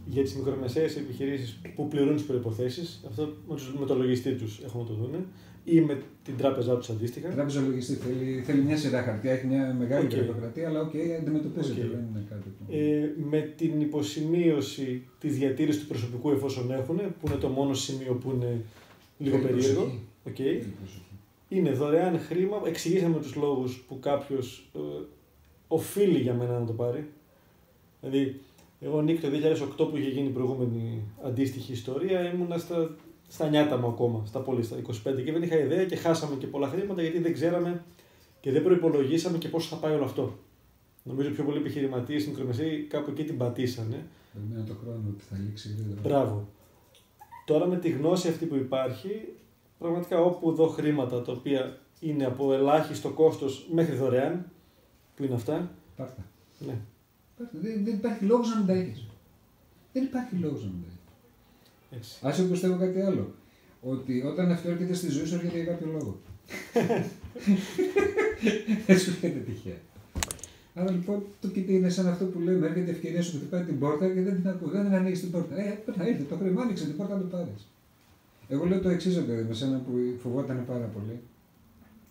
για 0.06 0.22
τις 0.22 0.34
μικρομεσαίες 0.34 0.96
επιχειρήσεις 0.96 1.60
που 1.74 1.88
πληρούν 1.88 2.14
τις 2.14 2.24
προποθέσει, 2.24 2.80
αυτό 3.08 3.36
με 3.78 3.86
το 3.86 3.94
λογιστή 3.94 4.34
τους 4.34 4.60
έχουμε 4.64 4.82
να 4.82 4.88
το 4.88 4.94
δούμε, 4.94 5.26
ή 5.64 5.80
με 5.80 6.02
την 6.24 6.36
τράπεζά 6.36 6.76
τους 6.76 6.90
αντίστοιχα. 6.90 7.28
Η 7.28 7.32
τράπεζα 7.32 7.60
λογιστή 7.60 7.94
θέλει, 7.94 8.42
θέλει 8.44 8.62
μια 8.62 8.76
σειρά 8.76 9.02
χαρτιά, 9.02 9.32
έχει 9.32 9.46
μια 9.46 9.76
μεγάλη 9.78 10.08
okay. 10.10 10.60
αλλά 10.60 10.80
OK, 10.80 10.90
okay, 10.90 11.20
αντιμετωπίζεται, 11.20 11.80
okay. 11.80 11.90
δεν 11.90 12.06
είναι 12.10 12.24
κάτι 12.28 12.48
που... 12.48 12.72
Ε, 12.72 13.12
με 13.30 13.40
την 13.56 13.80
υποσημείωση 13.80 15.06
της 15.18 15.36
διατήρησης 15.36 15.80
του 15.80 15.88
προσωπικού 15.88 16.30
εφόσον 16.30 16.70
έχουν, 16.70 16.96
που 16.96 17.26
είναι 17.26 17.36
το 17.36 17.48
μόνο 17.48 17.74
σημείο 17.74 18.14
που 18.14 18.30
είναι 18.34 18.64
λίγο 19.18 19.38
περίεργο. 19.38 19.92
Okay. 20.28 20.62
Είναι 21.48 21.70
δωρεάν 21.70 22.18
χρήμα. 22.18 22.62
Εξηγήσαμε 22.66 23.18
τους 23.18 23.34
λόγους 23.34 23.84
που 23.88 23.98
κάποιος 24.00 24.70
ε, 24.74 24.78
οφείλει 25.68 26.18
για 26.18 26.34
μένα 26.34 26.58
να 26.58 26.66
το 26.66 26.72
πάρει. 26.72 27.06
Δηλαδή, 28.00 28.40
εγώ 28.80 29.02
Νίκ 29.02 29.20
το 29.20 29.28
2008 29.84 29.90
που 29.90 29.96
είχε 29.96 30.08
γίνει 30.08 30.26
η 30.26 30.30
προηγούμενη 30.30 31.02
αντίστοιχη 31.24 31.72
ιστορία, 31.72 32.32
ήμουνα 32.32 32.58
στα 32.58 32.96
στα 33.28 33.48
νιάτα 33.48 33.76
μου 33.76 33.86
ακόμα, 33.86 34.22
στα 34.26 34.40
πολύ, 34.40 34.62
στα 34.62 34.76
25 34.76 35.24
και 35.24 35.32
δεν 35.32 35.42
είχα 35.42 35.58
ιδέα 35.58 35.84
και 35.84 35.96
χάσαμε 35.96 36.36
και 36.36 36.46
πολλά 36.46 36.68
χρήματα 36.68 37.02
γιατί 37.02 37.18
δεν 37.18 37.32
ξέραμε 37.32 37.84
και 38.40 38.52
δεν 38.52 38.62
προπολογίσαμε 38.62 39.38
και 39.38 39.48
πώς 39.48 39.68
θα 39.68 39.76
πάει 39.76 39.94
όλο 39.94 40.04
αυτό. 40.04 40.38
Νομίζω 41.02 41.30
πιο 41.30 41.44
πολλοί 41.44 41.58
επιχειρηματίες 41.58 42.20
στην 42.20 42.32
μικρομεσαίοι 42.32 42.82
κάπου 42.82 43.10
εκεί 43.10 43.24
την 43.24 43.36
πατήσανε. 43.36 44.06
Περιμένω 44.32 44.64
το 44.66 44.74
χρόνο 44.82 45.02
ότι 45.08 45.24
θα 45.30 45.36
λήξει 45.38 45.74
γρήγορα. 45.78 46.00
Μπράβο. 46.02 46.48
Τώρα 47.44 47.66
με 47.66 47.76
τη 47.76 47.90
γνώση 47.90 48.28
αυτή 48.28 48.46
που 48.46 48.54
υπάρχει, 48.54 49.28
πραγματικά 49.78 50.20
όπου 50.20 50.52
δω 50.52 50.66
χρήματα 50.66 51.22
τα 51.22 51.32
οποία 51.32 51.78
είναι 52.00 52.24
από 52.24 52.52
ελάχιστο 52.52 53.10
κόστος 53.10 53.66
μέχρι 53.72 53.96
δωρεάν, 53.96 54.50
που 55.16 55.24
είναι 55.24 55.34
αυτά. 55.34 55.70
Πάρτα. 55.96 56.26
Ναι. 56.58 56.78
Δεν, 57.36 57.84
δεν 57.84 57.94
υπάρχει 57.94 58.24
λόγος 58.24 58.48
να 58.48 58.56
μην 58.56 58.66
τα 58.66 58.72
έχεις. 58.72 59.06
Δεν 59.92 60.02
υπάρχει 60.02 60.34
λόγος 60.34 60.62
να 60.62 60.68
μην 60.68 60.82
τα 60.82 60.93
έχει. 62.00 62.18
Άσε 62.22 62.42
που 62.42 62.50
πιστεύω 62.50 62.76
κάτι 62.78 63.00
άλλο. 63.00 63.34
Ότι 63.80 64.22
όταν 64.22 64.50
αυτό 64.52 64.70
έρχεται 64.70 64.94
στη 64.94 65.10
ζωή 65.10 65.26
σου 65.26 65.34
έρχεται 65.34 65.56
για 65.56 65.64
κάποιο 65.64 65.86
λόγο. 65.92 66.20
Δεν 68.86 68.98
σου 68.98 69.10
έρχεται 69.10 69.38
τυχαία. 69.38 69.80
Άρα 70.74 70.90
λοιπόν 70.90 71.24
το 71.40 71.48
κοιτή 71.48 71.74
είναι 71.74 71.88
σαν 71.88 72.08
αυτό 72.08 72.24
που 72.24 72.40
λέμε: 72.40 72.66
έρχεται 72.66 72.90
ευκαιρία 72.90 73.22
σου 73.22 73.36
χτυπάει 73.36 73.62
την 73.62 73.78
πόρτα 73.78 74.08
και 74.08 74.20
δεν 74.20 74.34
την 74.34 74.48
ακούει. 74.48 74.70
Δεν 74.70 74.84
την 74.84 74.94
ανοίγεις 74.94 75.20
την 75.20 75.30
πόρτα. 75.30 75.60
Ε, 75.60 75.80
πρέπει 75.84 75.98
να 75.98 76.06
ήρθε 76.06 76.22
το 76.22 76.36
χρήμα, 76.36 76.62
άνοιξε 76.62 76.84
την 76.84 76.96
πόρτα 76.96 77.14
να 77.14 77.20
το 77.20 77.26
πάρεις. 77.26 77.68
Εγώ 78.48 78.64
λέω 78.64 78.80
το 78.80 78.88
εξής, 78.88 79.14
παιδί 79.14 79.42
με 79.42 79.54
σένα 79.54 79.78
που 79.78 79.92
φοβόταν 80.22 80.64
πάρα 80.66 80.84
πολύ. 80.84 81.20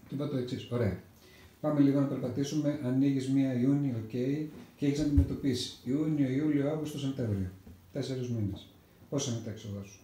Του 0.10 0.16
είπα 0.16 0.28
το 0.28 0.38
εξής. 0.38 0.68
Ωραία. 0.72 1.00
Πάμε 1.62 1.80
λίγο 1.80 2.00
να 2.00 2.06
περπατήσουμε. 2.06 2.80
Ανοίγεις 2.86 3.30
μία 3.30 3.54
Ιούνιο, 3.54 3.96
OK, 4.04 4.10
okay, 4.14 4.46
και 4.78 4.86
έχεις 4.86 5.00
αντιμετωπίσεις 5.00 5.82
Ιούνιο, 5.84 6.30
Ιούλιο, 6.30 6.70
Αύγουστο, 6.72 7.00
Σεπτέμβριο. 7.00 7.50
Τέσσερις 7.94 8.30
μήνες. 8.30 8.68
Πόσα 9.14 9.32
είναι 9.32 9.42
τα 9.46 9.52
έξοδα 9.52 9.84
σου; 9.84 10.00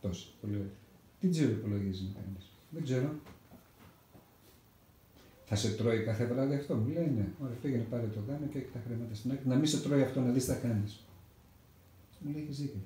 Τόσα. 0.00 0.26
Πολύ 0.40 0.54
ωραία. 0.54 0.76
Τι 1.20 1.28
τζίρο 1.28 1.50
υπολογίζεις 1.50 2.02
να 2.02 2.20
κάνεις; 2.20 2.50
Δεν 2.70 2.82
ξέρω. 2.82 3.14
Θα 5.44 5.56
σε 5.56 5.70
τρώει 5.70 6.02
κάθε 6.04 6.24
βράδυ 6.24 6.54
αυτό. 6.54 6.74
Μου 6.74 6.88
λέει 6.92 7.12
ναι. 7.16 7.26
Ωραία, 7.42 7.56
πήγαινε 7.62 7.82
πάρε 7.90 8.06
το 8.06 8.20
δάνειο 8.28 8.48
και 8.52 8.58
έχει 8.58 8.68
τα 8.72 8.80
χρήματα 8.86 9.14
στην 9.14 9.30
άκρη. 9.32 9.48
Να 9.48 9.56
μην 9.56 9.66
σε 9.66 9.80
τρώει 9.80 10.02
αυτό, 10.02 10.20
να 10.20 10.30
δεις 10.30 10.44
τι 10.44 10.50
θα 10.50 10.56
κάνεις. 10.56 11.04
Μου 12.18 12.32
λέει 12.32 12.42
έχεις 12.42 12.58
δίκιο. 12.58 12.80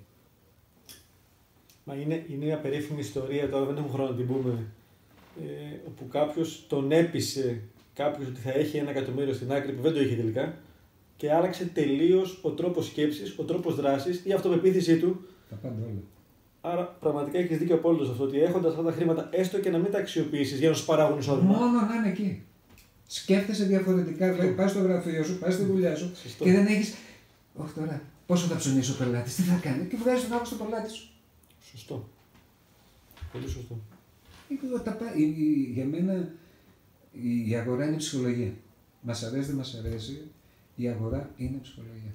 Μα 1.85 1.94
είναι, 1.94 2.24
είναι 2.28 2.44
μια 2.44 2.61
περίφημη 2.61 3.00
ιστορία, 3.00 3.48
τώρα 3.48 3.64
δεν 3.64 3.76
έχουμε 3.76 3.92
χρόνο 3.92 4.11
να 4.11 4.16
την 4.16 4.26
πούμε, 4.26 4.66
ε, 5.40 5.78
όπου 5.87 6.09
κάποιος 6.09 6.66
τον 6.68 6.92
έπεισε 6.92 7.62
κάποιος 7.94 8.28
ότι 8.28 8.40
θα 8.40 8.52
έχει 8.52 8.76
ένα 8.76 8.90
εκατομμύριο 8.90 9.35
στην 9.35 9.52
άκρη 9.52 9.72
που 9.72 9.83
δεν 9.83 9.92
το 9.92 10.00
είχε 10.00 10.16
τελικά 10.16 10.59
και 11.16 11.33
άλλαξε 11.33 11.64
τελείως 11.64 12.38
ο 12.42 12.51
τρόπος 12.51 12.87
σκέψης, 12.87 13.35
ο 13.38 13.42
τρόπος 13.42 13.75
δράσης, 13.75 14.22
η 14.25 14.33
αυτοπεποίθησή 14.33 14.98
του. 14.98 15.27
Τα 15.51 15.57
πάντα 15.57 15.83
όλα. 15.83 16.03
Άρα 16.61 16.96
πραγματικά 17.01 17.38
έχεις 17.38 17.59
δίκιο 17.59 17.75
απόλυτος 17.75 18.11
αυτό 18.11 18.25
ότι 18.25 18.40
έχοντας 18.40 18.70
αυτά 18.72 18.85
τα 18.85 18.92
χρήματα, 18.92 19.29
έστω 19.33 19.61
και 19.61 19.70
να 19.70 19.79
μην 19.79 19.90
τα 19.90 19.98
αξιοποιήσεις 19.98 20.59
για 20.59 20.68
να 20.68 20.75
σου 20.75 20.85
παράγουν 20.85 21.18
εισόδημα. 21.18 21.57
Μόνο 21.57 21.81
να 21.81 21.94
είναι 21.94 22.09
εκεί. 22.09 22.42
Σκέφτεσαι 23.07 23.64
διαφορετικά, 23.64 24.33
δηλαδή 24.33 24.53
πας 24.55 24.70
στο 24.70 24.81
γραφείο 24.81 25.25
σου, 25.25 25.38
πας 25.38 25.55
στη 25.55 25.64
δουλειά 25.64 25.96
σου 25.96 26.12
Σωστό. 26.22 26.44
και 26.44 26.53
δεν 26.53 26.66
έχεις. 26.66 26.94
Όχι 27.55 27.72
τώρα, 27.72 28.03
πόσο 28.27 28.46
θα 28.46 28.57
ψωνίσει 28.57 28.90
ο 28.90 28.94
πελάτης, 28.98 29.35
τι 29.35 29.42
θα 29.42 29.59
κάνει, 29.62 29.87
και 29.87 29.96
βγάζεις 29.96 30.29
τον 30.29 30.37
άκουστο 30.37 30.57
πελάτη 30.57 30.90
σου. 30.92 31.09
Σωστό. 31.70 32.09
Πολύ 33.33 33.48
σωστό. 33.48 33.79
Για 35.72 35.85
μένα 35.85 36.29
η 37.48 37.57
αγορά 37.57 37.87
είναι 37.87 37.96
ψυχολογία. 37.96 38.53
Μας 39.01 39.22
αρέσει, 39.22 39.46
δεν 39.46 39.57
μας 39.57 39.75
αρέσει, 39.85 40.20
η 40.76 40.88
αγορά 40.88 41.30
είναι 41.37 41.58
ψυχολογία. 41.62 42.14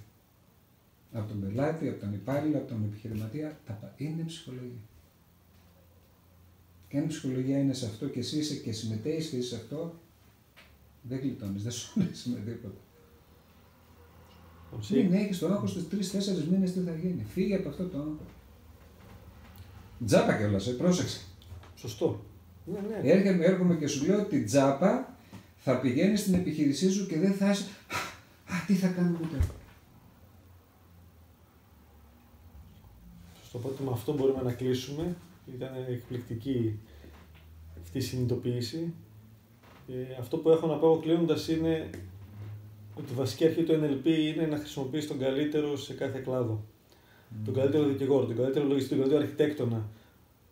Από 1.11 1.27
τον 1.27 1.41
πελάτη, 1.41 1.89
από 1.89 1.99
τον 1.99 2.13
υπάλληλο, 2.13 2.57
από 2.57 2.67
τον 2.67 2.83
επιχειρηματία, 2.83 3.59
τα 3.65 3.93
είναι 3.97 4.23
ψυχολογία. 4.23 4.81
Και 6.87 6.97
αν 6.97 7.03
η 7.03 7.07
ψυχολογία 7.07 7.59
είναι 7.59 7.73
σε 7.73 7.85
αυτό 7.85 8.07
και 8.07 8.19
εσύ 8.19 8.37
είσαι 8.37 8.55
και 8.55 8.71
συμμετέχεις 8.71 9.29
και 9.29 9.35
είσαι 9.35 9.47
σε 9.47 9.55
αυτό, 9.55 9.99
δεν 11.01 11.19
γλιτώνεις, 11.19 11.63
δεν 11.63 11.71
σου 11.71 11.99
λύσει 11.99 12.29
με 12.29 12.39
τίποτα. 12.39 12.77
Μην 14.89 15.13
έχεις 15.13 15.39
το 15.39 15.47
άγχο 15.47 15.67
στους 15.67 15.89
τρει-τέσσερι 15.89 16.47
μήνες 16.51 16.73
τι 16.73 16.79
θα 16.79 16.95
γίνει. 16.95 17.23
Φύγει 17.23 17.55
από 17.55 17.69
αυτό 17.69 17.83
το 17.83 17.97
άγχο. 17.97 18.25
Τζάπα 20.05 20.37
κιόλας, 20.37 20.67
ε, 20.67 20.71
πρόσεξε. 20.71 21.21
Σωστό. 21.75 22.25
Ναι, 22.65 22.79
ναι. 22.79 23.09
Έρχομαι, 23.09 23.45
έρχομαι 23.45 23.75
και 23.75 23.87
σου 23.87 24.05
λέω 24.05 24.19
ότι 24.19 24.43
τζάπα 24.43 25.17
θα 25.57 25.79
πηγαίνεις 25.79 26.19
στην 26.19 26.33
επιχείρησή 26.33 26.91
σου 26.91 27.07
και 27.07 27.19
δεν 27.19 27.33
θα 27.33 27.49
είσαι. 27.49 27.65
Α, 28.67 28.73
τι 28.73 28.73
θα 28.73 28.87
κάνουμε 28.87 29.17
τώρα. 29.31 29.45
Στο 33.43 33.57
οπότε 33.57 33.83
με 33.83 33.89
αυτό 33.93 34.13
μπορούμε 34.13 34.41
να 34.41 34.53
κλείσουμε. 34.53 35.15
Ήταν 35.55 35.69
εκπληκτική 35.89 36.79
αυτή 37.81 37.97
η 37.97 38.01
συνειδητοποίηση. 38.01 38.93
Ε, 39.87 40.19
αυτό 40.19 40.37
που 40.37 40.49
έχω 40.49 40.67
να 40.67 40.75
πω 40.75 40.99
κλείνοντας 41.01 41.47
είναι 41.47 41.89
ότι 42.95 43.11
η 43.11 43.15
βασική 43.15 43.45
αρχή 43.45 43.63
του 43.63 43.73
NLP 43.73 44.05
είναι 44.05 44.45
να 44.45 44.57
χρησιμοποιήσει 44.57 45.07
τον 45.07 45.19
καλύτερο 45.19 45.77
σε 45.77 45.93
κάθε 45.93 46.19
κλάδο. 46.19 46.63
Τον 47.45 47.53
καλύτερο 47.53 47.87
δικηγόρο, 47.87 48.25
τον 48.25 48.35
καλύτερο 48.35 48.65
λογιστή, 48.65 48.89
τον 48.89 48.97
καλύτερο 48.99 49.21
αρχιτέκτονα. 49.21 49.89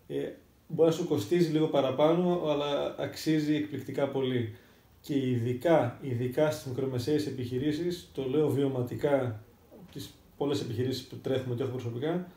Ε, 0.07 0.29
μπορεί 0.67 0.89
να 0.89 0.95
σου 0.95 1.07
κοστίζει 1.07 1.51
λίγο 1.51 1.67
παραπάνω, 1.67 2.41
αλλά 2.45 2.95
αξίζει 2.99 3.55
εκπληκτικά 3.55 4.07
πολύ. 4.07 4.55
Και 5.05 5.29
ειδικά, 5.29 5.99
ειδικά 6.01 6.51
στις 6.51 6.65
μικρομεσαίες 6.65 7.27
επιχειρήσεις, 7.27 8.09
το 8.13 8.27
λέω 8.29 8.49
βιωματικά 8.49 9.43
από 9.71 9.91
τις 9.91 10.09
πολλές 10.37 10.61
επιχειρήσεις 10.61 11.03
που 11.03 11.15
τρέχουμε 11.15 11.55
και 11.55 11.61
έχω 11.61 11.71
προσωπικά, 11.71 12.27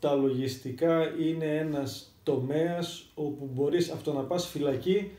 τα 0.00 0.14
λογιστικά 0.14 1.14
είναι 1.20 1.56
ένας 1.56 2.14
τομέας 2.22 3.10
όπου 3.14 3.50
μπορείς 3.52 3.90
αυτό 3.90 4.12
να 4.12 4.20
πας 4.20 4.46
φυλακή 4.46 5.10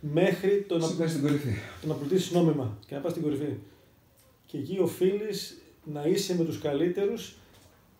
μέχρι 0.00 0.64
το 0.68 0.78
να, 0.78 0.86
Στην 0.86 1.08
στην 1.08 1.22
κορυφή. 1.22 1.54
το 1.80 1.86
να 1.86 1.94
πλουτίσεις 1.94 2.30
νόμιμα 2.30 2.78
και 2.86 2.94
να 2.94 3.00
πας 3.00 3.10
στην 3.10 3.22
κορυφή. 3.22 3.56
Και 4.46 4.58
εκεί 4.58 4.78
οφείλεις 4.78 5.62
να 5.84 6.02
είσαι 6.02 6.36
με 6.36 6.44
τους 6.44 6.58
καλύτερους, 6.58 7.36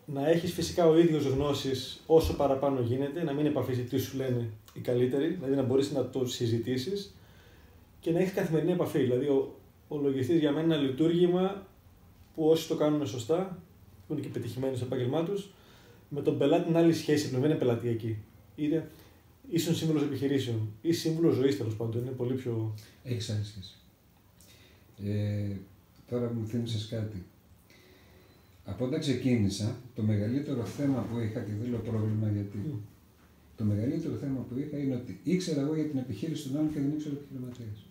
να 0.04 0.28
έχεις 0.28 0.52
φυσικά 0.52 0.86
ο 0.86 0.98
ίδιος 0.98 1.24
γνώσεις 1.24 2.02
όσο 2.06 2.34
παραπάνω 2.34 2.80
γίνεται, 2.80 3.22
να 3.22 3.32
μην 3.32 3.46
επαφείς 3.46 3.88
τι 3.88 3.98
σου 3.98 4.16
λένε 4.16 4.50
οι 4.72 4.80
καλύτεροι, 4.80 5.26
δηλαδή 5.26 5.54
να 5.54 5.62
μπορείς 5.62 5.92
να 5.92 6.08
το 6.08 6.26
συζητήσεις 6.26 7.14
και 8.00 8.10
να 8.10 8.18
έχεις 8.18 8.32
καθημερινή 8.32 8.72
επαφή. 8.72 8.98
Δηλαδή 8.98 9.26
ο, 9.26 9.58
ο 9.88 9.96
λογιστής 9.98 10.38
για 10.38 10.52
μένα 10.52 10.64
είναι 10.64 10.74
ένα 10.74 10.82
λειτουργήμα 10.82 11.66
που 12.34 12.48
όσοι 12.48 12.68
το 12.68 12.76
κάνουν 12.76 13.06
σωστά, 13.06 13.62
που 14.06 14.12
είναι 14.12 14.22
και 14.22 14.28
πετυχημένοι 14.28 14.76
στο 14.76 14.84
επάγγελμά 14.84 15.24
τους, 15.24 15.50
με 16.08 16.22
τον 16.22 16.38
πελάτη 16.38 16.68
είναι 16.68 16.78
άλλη 16.78 16.92
σχέση, 16.92 17.26
πλέον 17.28 17.42
δεν 17.42 17.50
είναι 17.50 17.58
πελατειακή. 17.58 18.16
Είναι 18.56 18.90
ίσον 19.50 19.74
σύμβουλος 19.74 20.02
επιχειρήσεων 20.02 20.68
ή 20.82 20.92
σύμβουλος 20.92 21.34
ζωής 21.34 21.56
τέλος 21.56 21.76
πάντων. 21.76 22.02
Είναι 22.02 22.10
πολύ 22.10 22.34
πιο. 22.34 22.74
Έχεις 23.04 23.30
άλλη 23.30 23.44
σχέση. 23.44 23.74
Ε, 25.04 25.56
τώρα 26.10 26.32
μου 26.32 26.46
θύμισες 26.46 26.86
κάτι. 26.86 27.22
Από 28.64 28.84
όταν 28.84 29.00
ξεκίνησα, 29.00 29.76
το 29.94 30.02
μεγαλύτερο 30.02 30.64
θέμα 30.64 31.06
που 31.10 31.18
είχα 31.18 31.40
και 31.40 31.52
δεν 31.60 31.70
λέω 31.70 31.78
πρόβλημα 31.78 32.30
γιατί. 32.30 32.56
Μμ. 32.56 32.78
Το 33.56 33.64
μεγαλύτερο 33.64 34.14
θέμα 34.14 34.40
που 34.48 34.58
είχα 34.58 34.78
είναι 34.78 34.94
ότι 34.94 35.20
ήξερα 35.22 35.60
εγώ 35.60 35.74
για 35.74 35.84
την 35.84 35.98
επιχείρηση 35.98 36.48
των 36.48 36.56
άλλων 36.56 36.72
και 36.72 36.80
δεν 36.80 36.92
ήξερα 36.92 37.14
επιχειρηματίας. 37.14 37.89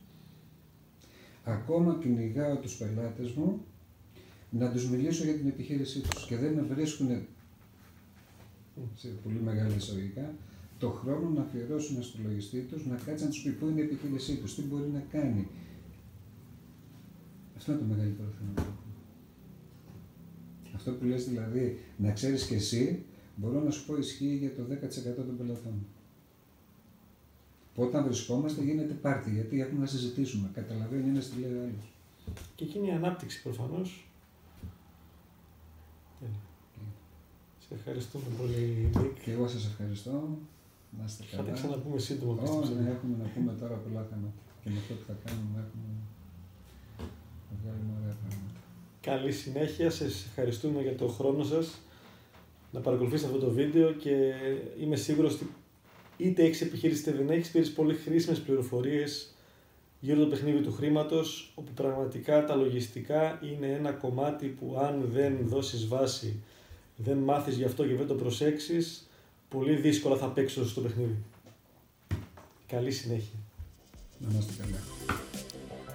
Ακόμα 1.43 1.97
κυνηγάω 2.01 2.55
τους 2.55 2.77
πελάτες 2.77 3.31
μου 3.31 3.61
να 4.49 4.71
τους 4.71 4.89
μιλήσω 4.89 5.23
για 5.23 5.33
την 5.33 5.47
επιχείρησή 5.47 5.99
τους 5.99 6.25
και 6.25 6.37
δεν 6.37 6.53
με 6.53 6.61
βρίσκουν 6.61 7.07
σε 8.95 9.07
πολύ 9.07 9.39
μεγάλα 9.39 9.75
εισαγωγικά 9.75 10.33
το 10.79 10.89
χρόνο 10.89 11.29
να 11.29 11.41
αφιερώσουν 11.41 12.03
στο 12.03 12.19
λογιστή 12.23 12.59
τους 12.59 12.85
να 12.85 12.95
κάτσει 12.95 13.23
να 13.23 13.29
τους 13.29 13.41
πει 13.41 13.49
πού 13.49 13.67
είναι 13.67 13.81
η 13.81 13.83
επιχείρησή 13.83 14.35
τους, 14.35 14.55
τι 14.55 14.61
μπορεί 14.61 14.89
να 14.93 14.99
κάνει. 15.11 15.47
Αυτό 17.57 17.71
είναι 17.71 17.81
το 17.81 17.87
μεγαλύτερο 17.87 18.29
θέμα. 18.37 18.51
που 18.53 18.61
έχουμε. 18.61 18.93
Αυτό 20.75 20.91
που 20.91 21.05
λες 21.05 21.27
δηλαδή, 21.27 21.79
να 21.97 22.11
ξέρεις 22.11 22.45
και 22.45 22.55
εσύ, 22.55 23.05
μπορώ 23.35 23.63
να 23.63 23.71
σου 23.71 23.85
πω 23.85 23.97
ισχύει 23.97 24.35
για 24.35 24.55
το 24.55 24.61
10% 24.63 25.25
των 25.25 25.37
πελατών. 25.37 25.85
Που 27.79 27.85
όταν 27.85 28.03
βρισκόμαστε 28.03 28.61
γίνεται 28.63 28.93
πάρτι, 28.93 29.29
γιατί 29.31 29.61
έχουμε 29.61 29.79
να 29.79 29.85
συζητήσουμε. 29.85 30.49
Καταλαβαίνεις 30.53 31.07
ένα 31.07 31.19
τι 31.19 31.39
λέει 31.41 31.57
ο 31.59 31.61
άλλος. 31.61 31.85
Και 32.55 32.63
εκεί 32.63 32.77
είναι 32.77 32.87
η 32.87 32.91
ανάπτυξη 32.91 33.41
προφανώς. 33.41 34.07
Σε 37.59 37.73
ευχαριστούμε 37.73 38.23
πολύ, 38.39 38.89
Νίκ. 38.95 39.23
Και 39.23 39.31
εγώ 39.31 39.47
σας 39.47 39.65
ευχαριστώ. 39.65 40.37
Να 40.99 41.03
είστε 41.05 41.23
Θα 41.23 41.37
τα 41.37 41.43
καλά. 41.43 41.53
ξαναπούμε 41.55 41.99
σύντομα. 41.99 42.33
Ω, 42.33 42.59
πιστεύω. 42.59 42.81
ναι, 42.81 42.89
έχουμε 42.89 43.15
να 43.23 43.29
πούμε 43.33 43.51
τώρα 43.59 43.75
πολλά 43.75 44.03
θέματα. 44.09 44.39
Και 44.63 44.69
με 44.69 44.77
αυτό 44.77 44.93
που 44.93 45.03
θα 45.07 45.15
κάνουμε 45.25 45.57
έχουμε 45.65 45.91
να 47.49 47.53
βγάλουμε 47.61 47.93
ωραία 47.99 48.15
πράγματα. 48.21 48.59
Καλή 49.01 49.31
συνέχεια. 49.31 49.89
Σας 49.89 50.25
ευχαριστούμε 50.25 50.81
για 50.81 50.95
το 50.95 51.07
χρόνο 51.07 51.43
σας 51.43 51.79
να 52.71 52.79
παρακολουθήσετε 52.79 53.27
αυτό 53.33 53.45
το 53.45 53.51
βίντεο 53.51 53.91
και 53.91 54.33
είμαι 54.81 54.95
σίγουρος 54.95 55.33
ότι 55.33 55.47
είτε 56.19 56.43
έχεις 56.43 56.61
επιχείρηση 56.61 57.01
είτε 57.01 57.11
δεν 57.11 57.29
έχεις, 57.29 57.49
πήρες 57.49 57.71
πολύ 57.71 57.95
χρήσιμες 57.95 58.39
πληροφορίες 58.39 59.33
γύρω 59.99 60.21
από 60.21 60.29
το 60.29 60.35
παιχνίδι 60.35 60.61
του 60.61 60.73
χρήματος, 60.73 61.51
όπου 61.55 61.71
πραγματικά 61.71 62.45
τα 62.45 62.55
λογιστικά 62.55 63.39
είναι 63.43 63.67
ένα 63.67 63.91
κομμάτι 63.91 64.45
που 64.47 64.77
αν 64.79 65.09
δεν 65.11 65.37
δώσεις 65.41 65.87
βάση, 65.87 66.43
δεν 66.95 67.17
μάθεις 67.17 67.55
γι' 67.55 67.63
αυτό 67.63 67.87
και 67.87 67.95
δεν 67.95 68.07
το 68.07 68.13
προσέξεις, 68.13 69.09
πολύ 69.49 69.75
δύσκολα 69.75 70.15
θα 70.15 70.27
παίξεις 70.27 70.69
στο 70.69 70.81
παιχνίδι. 70.81 71.15
Καλή 72.67 72.91
συνέχεια. 72.91 73.39
Να 74.17 74.27
είμαστε 74.31 74.53
καλά. 74.61 74.79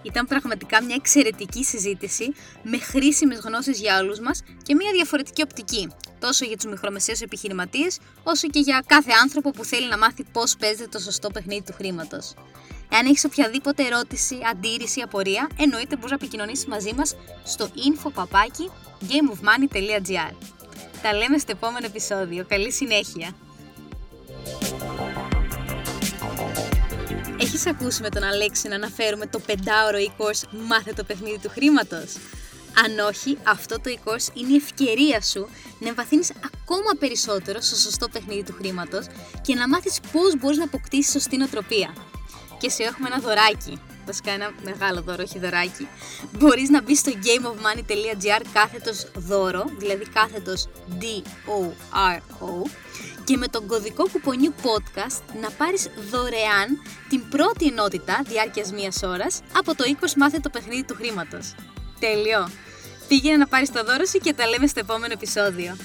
Ήταν 0.02 0.26
πραγματικά 0.26 0.82
μια 0.82 0.94
εξαιρετική 0.94 1.64
συζήτηση 1.64 2.32
με 2.62 2.78
χρήσιμες 2.78 3.38
γνώσεις 3.38 3.80
για 3.80 3.98
όλους 3.98 4.20
μας 4.20 4.42
και 4.62 4.74
μια 4.74 4.92
διαφορετική 4.92 5.42
οπτική, 5.42 5.88
τόσο 6.26 6.44
για 6.44 6.56
τους 6.56 6.66
μικρομεσαίους 6.66 7.20
επιχειρηματίες, 7.20 7.98
όσο 8.22 8.48
και 8.48 8.60
για 8.60 8.84
κάθε 8.86 9.12
άνθρωπο 9.22 9.50
που 9.50 9.64
θέλει 9.64 9.88
να 9.88 9.98
μάθει 9.98 10.24
πώς 10.32 10.56
παίζεται 10.56 10.88
το 10.88 10.98
σωστό 10.98 11.30
παιχνίδι 11.30 11.62
του 11.62 11.72
χρήματος. 11.72 12.34
Εάν 12.92 13.06
έχεις 13.06 13.24
οποιαδήποτε 13.24 13.86
ερώτηση, 13.86 14.38
αντίρρηση, 14.50 15.00
απορία, 15.00 15.48
εννοείται 15.58 15.96
μπορείς 15.96 16.10
να 16.10 16.16
επικοινωνήσεις 16.20 16.66
μαζί 16.66 16.92
μας 16.94 17.16
στο 17.44 17.70
info 17.86 18.24
gameofmoney.gr. 19.10 20.34
Τα 21.02 21.12
λέμε 21.12 21.38
στο 21.38 21.50
επόμενο 21.50 21.86
επεισόδιο. 21.86 22.44
Καλή 22.48 22.72
συνέχεια! 22.72 23.36
Έχεις 27.40 27.66
ακούσει 27.66 28.02
με 28.02 28.08
τον 28.08 28.22
Αλέξη 28.22 28.68
να 28.68 28.74
αναφέρουμε 28.74 29.26
το 29.26 29.40
5ωρο 29.46 29.98
e-course 30.08 30.42
«Μάθε 30.68 30.92
το 30.92 31.04
παιχνίδι 31.04 31.38
του 31.38 31.48
χρήματος». 31.48 32.12
Αν 32.84 32.98
όχι, 32.98 33.38
αυτό 33.42 33.80
το 33.80 33.90
e-course 33.96 34.36
είναι 34.36 34.52
η 34.52 34.56
ευκαιρία 34.56 35.20
σου 35.22 35.48
να 35.78 35.88
εμβαθύνεις 35.88 36.32
ακόμα 36.44 36.90
περισσότερο 36.98 37.60
στο 37.60 37.76
σωστό 37.76 38.08
παιχνίδι 38.08 38.42
του 38.42 38.54
χρήματος 38.58 39.06
και 39.42 39.54
να 39.54 39.68
μάθεις 39.68 40.00
πώς 40.12 40.36
μπορείς 40.38 40.58
να 40.58 40.64
αποκτήσεις 40.64 41.12
σωστή 41.12 41.36
νοοτροπία. 41.36 41.94
Και 42.58 42.68
σε 42.68 42.82
έχουμε 42.82 43.08
ένα 43.08 43.18
δωράκι. 43.18 43.80
Βασικά 44.06 44.30
ένα 44.32 44.52
μεγάλο 44.62 45.02
δώρο, 45.02 45.22
όχι 45.26 45.38
δωράκι. 45.38 45.88
Μπορείς 46.38 46.68
να 46.68 46.82
μπεις 46.82 46.98
στο 46.98 47.12
gameofmoney.gr 47.12 48.42
κάθετος 48.52 49.10
δώρο, 49.14 49.64
δηλαδή 49.78 50.04
κάθετος 50.04 50.68
D-O-R-O 51.00 52.70
και 53.24 53.36
με 53.36 53.48
τον 53.48 53.66
κωδικό 53.66 54.08
κουπονιού 54.08 54.54
podcast 54.62 55.20
να 55.40 55.50
πάρεις 55.50 55.88
δωρεάν 56.10 56.82
την 57.08 57.28
πρώτη 57.28 57.66
ενότητα 57.66 58.22
διάρκειας 58.26 58.72
μίας 58.72 59.02
ώρας 59.02 59.40
από 59.56 59.74
το 59.74 59.84
20 60.00 60.06
μάθε 60.16 60.38
το 60.38 60.50
παιχνίδι 60.50 60.84
του 60.84 60.94
χρήματος. 60.94 61.54
Τέλειο! 61.98 62.48
Πήγαινε 63.08 63.36
να 63.36 63.46
πάρεις 63.46 63.72
το 63.72 63.84
δώρο 63.84 64.04
σου 64.04 64.18
και 64.18 64.32
τα 64.32 64.46
λέμε 64.46 64.66
στο 64.66 64.80
επόμενο 64.80 65.12
επεισόδιο. 65.12 65.76